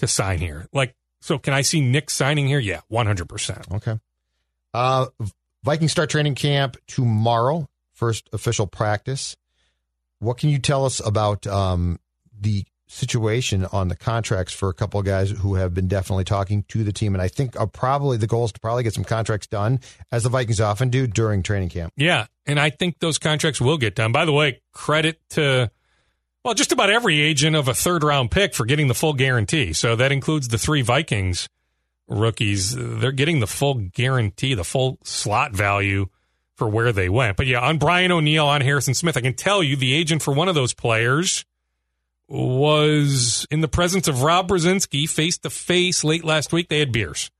to 0.00 0.06
sign 0.06 0.38
here. 0.38 0.66
Like, 0.72 0.94
so 1.20 1.38
can 1.38 1.54
I 1.54 1.62
see 1.62 1.80
Nick 1.80 2.10
signing 2.10 2.46
here? 2.46 2.58
Yeah, 2.58 2.80
100%. 2.90 3.76
Okay. 3.76 3.98
Uh, 4.72 5.06
Vikings 5.62 5.92
start 5.92 6.10
training 6.10 6.34
camp 6.34 6.76
tomorrow. 6.86 7.68
First 7.92 8.28
official 8.32 8.66
practice. 8.66 9.36
What 10.18 10.38
can 10.38 10.50
you 10.50 10.58
tell 10.58 10.84
us 10.84 11.04
about 11.04 11.46
um, 11.46 11.98
the 12.38 12.64
situation 12.88 13.66
on 13.66 13.88
the 13.88 13.96
contracts 13.96 14.52
for 14.52 14.68
a 14.68 14.74
couple 14.74 14.98
of 14.98 15.06
guys 15.06 15.30
who 15.30 15.54
have 15.54 15.72
been 15.74 15.86
definitely 15.86 16.24
talking 16.24 16.64
to 16.68 16.82
the 16.82 16.92
team? 16.92 17.14
And 17.14 17.22
I 17.22 17.28
think 17.28 17.58
uh, 17.58 17.66
probably 17.66 18.16
the 18.16 18.26
goal 18.26 18.46
is 18.46 18.52
to 18.52 18.60
probably 18.60 18.82
get 18.82 18.94
some 18.94 19.04
contracts 19.04 19.46
done, 19.46 19.80
as 20.10 20.22
the 20.22 20.28
Vikings 20.30 20.60
often 20.60 20.88
do 20.88 21.06
during 21.06 21.42
training 21.42 21.68
camp. 21.68 21.92
Yeah, 21.96 22.26
and 22.46 22.58
I 22.58 22.70
think 22.70 22.98
those 23.00 23.18
contracts 23.18 23.60
will 23.60 23.78
get 23.78 23.94
done. 23.94 24.12
By 24.12 24.24
the 24.24 24.32
way, 24.32 24.62
credit 24.72 25.20
to 25.30 25.70
well, 26.44 26.54
just 26.54 26.72
about 26.72 26.90
every 26.90 27.20
agent 27.20 27.54
of 27.56 27.68
a 27.68 27.74
third 27.74 28.02
round 28.02 28.30
pick 28.30 28.54
for 28.54 28.64
getting 28.64 28.88
the 28.88 28.94
full 28.94 29.12
guarantee. 29.12 29.72
So 29.72 29.96
that 29.96 30.12
includes 30.12 30.48
the 30.48 30.58
three 30.58 30.82
Vikings 30.82 31.48
rookies. 32.08 32.74
They're 32.74 33.12
getting 33.12 33.40
the 33.40 33.46
full 33.46 33.74
guarantee, 33.74 34.54
the 34.54 34.64
full 34.64 34.98
slot 35.04 35.52
value 35.52 36.06
for 36.56 36.68
where 36.68 36.92
they 36.92 37.08
went. 37.08 37.36
But 37.36 37.46
yeah, 37.46 37.60
on 37.60 37.78
Brian 37.78 38.12
O'Neill, 38.12 38.46
on 38.46 38.60
Harrison 38.60 38.94
Smith, 38.94 39.16
I 39.16 39.20
can 39.20 39.34
tell 39.34 39.62
you 39.62 39.76
the 39.76 39.94
agent 39.94 40.22
for 40.22 40.34
one 40.34 40.48
of 40.48 40.54
those 40.54 40.74
players 40.74 41.44
was 42.28 43.46
in 43.50 43.60
the 43.60 43.68
presence 43.68 44.06
of 44.06 44.22
Rob 44.22 44.48
Brzezinski 44.48 45.08
face 45.08 45.38
to 45.38 45.50
face 45.50 46.04
late 46.04 46.24
last 46.24 46.52
week. 46.52 46.68
They 46.68 46.78
had 46.78 46.92
beers. 46.92 47.30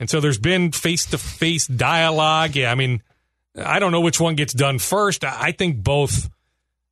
And 0.00 0.10
so 0.10 0.20
there's 0.20 0.38
been 0.38 0.72
face 0.72 1.06
to 1.06 1.18
face 1.18 1.66
dialogue. 1.66 2.56
Yeah, 2.56 2.72
I 2.72 2.74
mean, 2.74 3.02
I 3.56 3.78
don't 3.78 3.92
know 3.92 4.00
which 4.00 4.20
one 4.20 4.34
gets 4.34 4.52
done 4.52 4.78
first. 4.80 5.24
I 5.24 5.52
think 5.52 5.82
both 5.82 6.28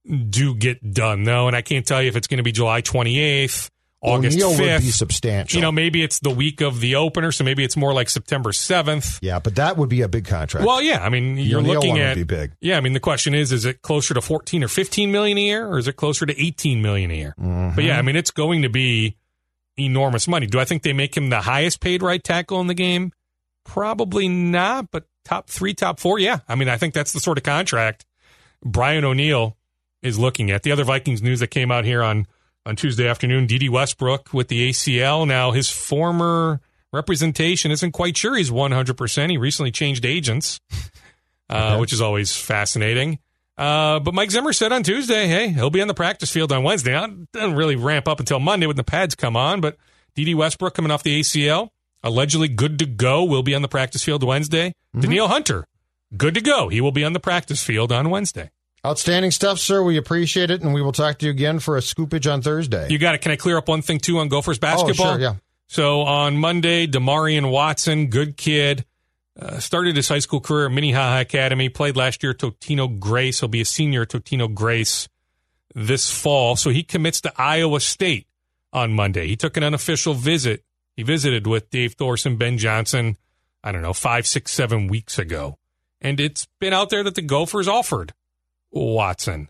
do 0.07 0.55
get 0.55 0.93
done, 0.93 1.25
though. 1.25 1.47
And 1.47 1.57
I 1.57 1.63
can't 1.63 1.87
tell 1.87 2.03
you 2.03 2.09
if 2.09 2.17
it's 2.17 2.27
going 2.27 2.39
to 2.39 2.43
be 2.43 2.53
July 2.53 2.83
28th, 2.83 3.71
August 4.05 4.37
O'Neill 4.37 4.51
would 4.51 4.59
be 4.83 4.89
5th. 4.89 4.93
substantial. 4.93 5.57
You 5.57 5.63
know, 5.63 5.71
maybe 5.71 6.03
it's 6.03 6.19
the 6.19 6.31
week 6.31 6.61
of 6.61 6.81
the 6.81 6.97
opener, 6.97 7.31
so 7.31 7.45
maybe 7.45 7.63
it's 7.63 7.77
more 7.77 7.93
like 7.93 8.09
September 8.09 8.51
7th. 8.51 9.21
yeah, 9.23 9.39
but 9.39 9.55
that 9.57 9.77
would 9.77 9.89
be 9.89 10.03
a 10.03 10.09
big 10.09 10.25
contract. 10.25 10.67
Well, 10.67 10.83
yeah, 10.83 11.05
I 11.05 11.09
mean, 11.09 11.37
you're 11.37 11.61
O'Neill 11.61 11.75
looking 11.75 11.91
one 11.91 12.01
would 12.01 12.09
at 12.09 12.17
be 12.17 12.25
big. 12.25 12.53
Yeah, 12.61 12.77
I 12.77 12.81
mean, 12.81 12.95
the 12.95 13.01
question 13.01 13.33
is, 13.33 13.53
is 13.53 13.65
it 13.65 13.81
closer 13.83 14.13
to 14.15 14.21
14 14.21 14.65
or 14.65 14.69
15 14.69 15.13
million 15.13 15.39
a 15.39 15.43
year, 15.43 15.69
or 15.69 15.79
is 15.79 15.87
it 15.87 15.95
closer 15.95 16.27
to 16.27 16.43
18 16.43 16.83
million 16.83 17.13
a 17.13 17.15
year? 17.15 17.35
Mm-hmm. 17.39 17.77
But 17.77 17.85
yeah, 17.85 17.97
I 17.97 18.03
mean, 18.03 18.17
it's 18.17 18.33
going 18.33 18.63
to 18.63 18.69
be 18.69 19.17
enormous 19.79 20.27
money. 20.27 20.47
Do 20.47 20.59
I 20.59 20.65
think 20.65 20.83
they 20.83 20.93
make 20.93 21.17
him 21.17 21.31
the 21.31 21.41
highest 21.41 21.81
paid 21.81 22.03
right 22.03 22.23
tackle 22.23 22.61
in 22.61 22.67
the 22.67 22.75
game? 22.75 23.13
Probably 23.65 24.27
not, 24.27 24.91
but 24.91 25.05
top 25.25 25.49
three, 25.49 25.75
top 25.75 26.01
four, 26.01 26.19
yeah. 26.19 26.41
I 26.49 26.57
mean, 26.57 26.69
I 26.69 26.77
think 26.77 26.93
that's 26.93 27.13
the 27.13 27.21
sort 27.21 27.39
of 27.39 27.45
contract 27.45 28.05
Brian 28.65 29.05
O'Neill 29.05 29.57
is 30.03 30.19
looking 30.19 30.51
at. 30.51 30.63
The 30.63 30.73
other 30.73 30.85
Vikings 30.85 31.23
news 31.23 31.41
that 31.41 31.49
came 31.49 31.71
out 31.71 31.85
here 31.85 32.03
on 32.03 32.27
on 32.65 32.77
Tuesday 32.77 33.09
afternoon, 33.09 33.47
Dede 33.47 33.71
Westbrook 33.71 34.33
with 34.33 34.49
the 34.49 34.71
ACL. 34.71 35.27
Now, 35.27 35.51
his 35.51 35.69
former 35.69 36.61
representation 36.93 37.71
isn't 37.71 37.93
quite 37.93 38.17
sure 38.17 38.37
he's 38.37 38.51
100%. 38.51 39.31
He 39.31 39.37
recently 39.37 39.73
changed 39.73 40.05
agents, 40.05 40.61
uh, 41.51 41.77
which 41.79 41.93
is 41.93 42.01
always 42.01 42.37
fascinating. 42.37 43.19
Uh, 43.59 43.99
but 44.01 44.15
Mike 44.15 44.31
Zimmer 44.31 44.53
said 44.53 44.73
on 44.73 44.83
Tuesday, 44.83 45.27
hey, 45.27 45.49
he'll 45.49 45.71
be 45.71 45.83
on 45.83 45.89
the 45.89 45.95
practice 45.95 46.31
field 46.31 46.53
on 46.53 46.63
Wednesday. 46.63 46.93
Now, 46.93 47.05
it 47.05 47.33
doesn't 47.33 47.57
really 47.57 47.77
ramp 47.77 48.09
up 48.09 48.21
until 48.21 48.39
Monday 48.39 48.67
when 48.67 48.77
the 48.77 48.85
pads 48.85 49.15
come 49.15 49.37
on, 49.37 49.61
but 49.61 49.77
Dede 50.15 50.35
Westbrook 50.35 50.75
coming 50.75 50.91
off 50.91 51.03
the 51.03 51.21
ACL, 51.21 51.71
allegedly 52.03 52.49
good 52.49 52.79
to 52.79 52.87
go, 52.87 53.25
will 53.25 53.43
be 53.43 53.55
on 53.55 53.63
the 53.63 53.69
practice 53.69 54.03
field 54.05 54.23
Wednesday. 54.23 54.73
Danielle 54.99 55.29
Hunter, 55.29 55.67
good 56.17 56.35
to 56.35 56.41
go. 56.41 56.69
He 56.69 56.81
will 56.81 56.93
be 56.93 57.05
on 57.05 57.13
the 57.13 57.21
practice 57.21 57.63
field 57.63 57.93
on 57.93 58.11
Wednesday. 58.11 58.51
Outstanding 58.85 59.31
stuff, 59.31 59.61
sir. 59.61 59.83
We 59.83 59.97
appreciate 59.97 60.51
it, 60.51 60.63
and 60.63 60.75
we 60.75 60.83
will 60.83 60.93
talk 60.93 61.19
to 61.19 61.27
you 61.27 61.31
again 61.31 61.61
for 61.61 61.77
a 61.77 61.81
scoopage 61.81 62.31
on 62.31 62.43
Thursday. 62.43 62.89
You 62.91 62.99
got 62.99 63.15
it. 63.15 63.21
Can 63.21 63.31
I 63.31 63.37
clear 63.37 63.57
up 63.57 63.69
one 63.69 63.83
thing 63.83 64.01
too 64.01 64.19
on 64.19 64.29
Gophers 64.29 64.59
basketball? 64.59 65.07
Oh, 65.07 65.13
sure, 65.13 65.21
yeah. 65.21 65.35
So 65.69 66.01
on 66.03 66.37
Monday, 66.37 66.87
Demarion 66.87 67.51
Watson, 67.51 68.09
good 68.09 68.37
kid, 68.37 68.85
uh, 69.41 69.61
started 69.61 69.97
his 69.97 70.09
high 70.09 70.19
school 70.19 70.41
career 70.41 70.67
at 70.67 70.73
Minnehaha 70.73 71.21
Academy. 71.21 71.69
Played 71.69 71.97
last 71.97 72.23
year 72.23 72.33
at 72.33 72.39
Totino 72.39 72.99
Grace. 72.99 73.41
He'll 73.41 73.49
be 73.49 73.61
a 73.61 73.65
senior 73.65 74.03
at 74.03 74.09
Totino 74.09 74.53
Grace 74.53 75.09
this 75.75 76.11
fall. 76.11 76.57
So 76.57 76.71
he 76.71 76.83
commits 76.83 77.21
to 77.23 77.33
Iowa 77.39 77.81
State 77.81 78.27
on 78.73 78.93
Monday. 78.93 79.29
He 79.29 79.37
took 79.37 79.57
an 79.57 79.63
unofficial 79.63 80.15
visit. 80.15 80.65
He 80.97 81.05
visited 81.05 81.47
with 81.47 81.71
Dave 81.71 81.95
Thorson, 81.95 82.37
Ben 82.37 82.59
Johnson. 82.59 83.17
I 83.65 83.71
don't 83.71 83.83
know, 83.83 83.93
five, 83.93 84.27
six, 84.27 84.51
seven 84.53 84.89
weeks 84.89 85.21
ago, 85.21 85.57
and 86.01 86.19
it's 86.19 86.49
been 86.59 86.73
out 86.73 86.91
there 86.91 87.05
that 87.05 87.15
the 87.15 87.23
Gophers 87.23 87.69
offered 87.69 88.13
Watson 88.73 89.49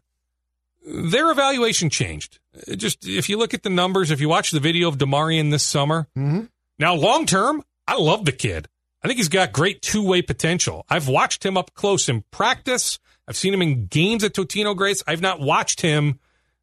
their 0.84 1.30
evaluation 1.30 1.88
changed. 1.90 2.40
Just 2.76 3.06
if 3.06 3.28
you 3.28 3.38
look 3.38 3.54
at 3.54 3.62
the 3.62 3.70
numbers, 3.70 4.10
if 4.10 4.20
you 4.20 4.28
watch 4.28 4.50
the 4.50 4.58
video 4.58 4.88
of 4.88 4.98
Demarion 4.98 5.52
this 5.52 5.62
summer, 5.62 6.08
Mhm. 6.18 6.48
now 6.76 6.92
long 6.94 7.24
term, 7.24 7.62
I 7.86 7.94
love 7.96 8.24
the 8.24 8.32
kid. 8.32 8.68
I 9.00 9.06
think 9.06 9.18
he's 9.18 9.28
got 9.28 9.52
great 9.52 9.80
two 9.80 10.02
way 10.02 10.22
potential. 10.22 10.84
I've 10.88 11.06
watched 11.06 11.46
him 11.46 11.56
up 11.56 11.72
close 11.74 12.08
in 12.08 12.24
practice. 12.32 12.98
I've 13.28 13.36
seen 13.36 13.54
him 13.54 13.62
in 13.62 13.86
games 13.86 14.24
at 14.24 14.34
Totino 14.34 14.76
Grace. 14.76 15.04
I've 15.06 15.20
not 15.20 15.38
watched 15.38 15.82
him 15.82 16.18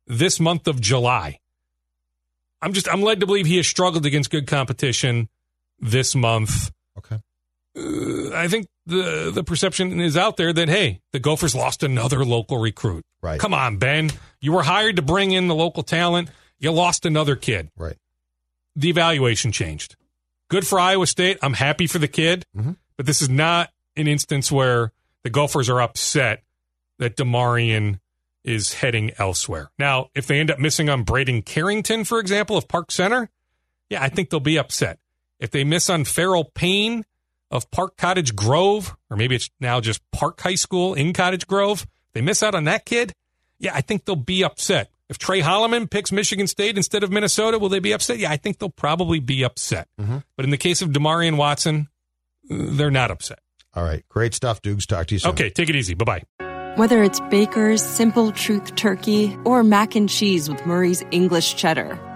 this 0.06 0.38
month 0.38 0.68
of 0.68 0.82
July. 0.82 1.40
I'm 2.62 2.74
just 2.74 2.90
I'm 2.90 3.02
led 3.02 3.22
to 3.22 3.26
believe 3.26 3.46
he 3.46 3.56
has 3.58 3.68
struggled 3.68 4.06
against 4.06 4.30
good 4.32 4.48
competition 4.48 5.30
this 5.80 6.14
month. 6.14 6.72
Okay. 6.98 7.20
Uh, 7.78 8.36
I 8.36 8.50
think 8.50 8.68
the 8.90 9.32
the 9.34 9.44
perception 9.44 10.00
is 10.02 10.18
out 10.18 10.38
there 10.38 10.52
that 10.54 10.68
hey, 10.70 11.02
the 11.14 11.20
Gophers 11.20 11.56
lost 11.56 11.84
another 11.84 12.26
local 12.26 12.58
recruit. 12.58 13.06
Right. 13.22 13.40
Come 13.40 13.54
on, 13.54 13.78
Ben. 13.78 14.12
You 14.42 14.52
were 14.54 14.64
hired 14.64 14.96
to 14.98 15.02
bring 15.02 15.32
in 15.32 15.48
the 15.48 15.56
local 15.56 15.84
talent. 15.84 16.30
You 16.60 16.72
lost 16.72 17.06
another 17.06 17.36
kid. 17.36 17.70
Right. 17.78 17.98
The 18.76 18.90
evaluation 18.90 19.52
changed. 19.52 19.96
Good 20.50 20.66
for 20.66 20.80
Iowa 20.80 21.06
State. 21.08 21.38
I'm 21.42 21.54
happy 21.54 21.86
for 21.88 22.00
the 22.00 22.08
kid, 22.08 22.46
Mhm. 22.58 22.78
but 22.98 23.06
this 23.06 23.22
is 23.22 23.30
not 23.30 23.72
an 23.96 24.08
instance 24.08 24.52
where 24.52 24.92
the 25.24 25.30
Gophers 25.30 25.70
are 25.70 25.82
upset 25.82 26.44
that 26.98 27.16
Demarion 27.18 28.00
is 28.44 28.76
heading 28.76 29.12
elsewhere. 29.18 29.70
Now, 29.78 30.10
if 30.16 30.28
they 30.28 30.40
end 30.40 30.50
up 30.50 30.60
missing 30.60 30.90
on 30.90 31.04
Braden 31.04 31.42
Carrington, 31.44 32.04
for 32.06 32.20
example, 32.20 32.58
of 32.58 32.68
Park 32.68 32.92
Center, 32.92 33.30
yeah, 33.90 34.02
I 34.02 34.10
think 34.10 34.30
they'll 34.30 34.40
be 34.40 34.58
upset. 34.58 34.98
If 35.40 35.52
they 35.52 35.64
miss 35.64 35.90
on 35.90 36.04
Pharrell 36.04 36.54
Payne 36.54 37.06
of 37.52 37.70
Park 37.72 37.98
Cottage 37.98 38.36
Grove, 38.36 38.96
or 39.10 39.18
maybe 39.18 39.36
it's 39.36 39.50
now 39.60 39.80
just 39.80 40.02
Park 40.12 40.40
High 40.42 40.56
School 40.56 40.94
in 40.94 41.14
Cottage 41.14 41.48
Grove, 41.48 41.84
if 42.08 42.14
they 42.14 42.22
miss 42.22 42.44
out 42.44 42.56
on 42.56 42.66
that 42.66 42.86
kid, 42.86 43.14
yeah, 43.60 43.72
I 43.74 43.82
think 43.82 44.06
they'll 44.06 44.16
be 44.16 44.44
upset. 44.44 44.92
If 45.10 45.18
Trey 45.18 45.42
Holloman 45.42 45.90
picks 45.90 46.12
Michigan 46.12 46.46
State 46.46 46.78
instead 46.78 47.04
of 47.04 47.12
Minnesota, 47.12 47.58
will 47.58 47.70
they 47.70 47.80
be 47.80 47.94
upset? 47.94 48.20
Yeah, 48.20 48.32
I 48.32 48.38
think 48.38 48.60
they'll 48.60 48.70
probably 48.70 49.20
be 49.20 49.44
upset. 49.44 49.88
But 49.98 50.46
in 50.46 50.52
the 50.52 50.58
case 50.58 50.82
of 50.82 50.90
Demarion 50.90 51.36
Watson, 51.36 51.88
uh, 52.50 52.56
they're 52.70 52.92
not 52.92 53.10
upset. 53.10 53.40
All 53.74 53.84
right. 53.84 54.04
Great 54.10 54.34
stuff, 54.36 54.62
Dukes. 54.62 54.86
Talk 54.86 55.08
to 55.08 55.16
you 55.16 55.20
soon. 55.20 55.32
Okay, 55.32 55.50
take 55.50 55.70
it 55.70 55.76
easy. 55.76 55.96
Bye 55.96 56.24
bye. 56.40 56.76
Whether 56.76 57.04
it's 57.04 57.20
Baker's 57.32 57.84
Simple 57.84 58.32
Truth 58.32 58.76
Turkey 58.76 59.36
or 59.46 59.64
mac 59.64 59.96
and 59.96 60.08
cheese 60.08 60.48
with 60.48 60.64
Murray's 60.66 61.04
English 61.12 61.56
Cheddar 61.56 62.00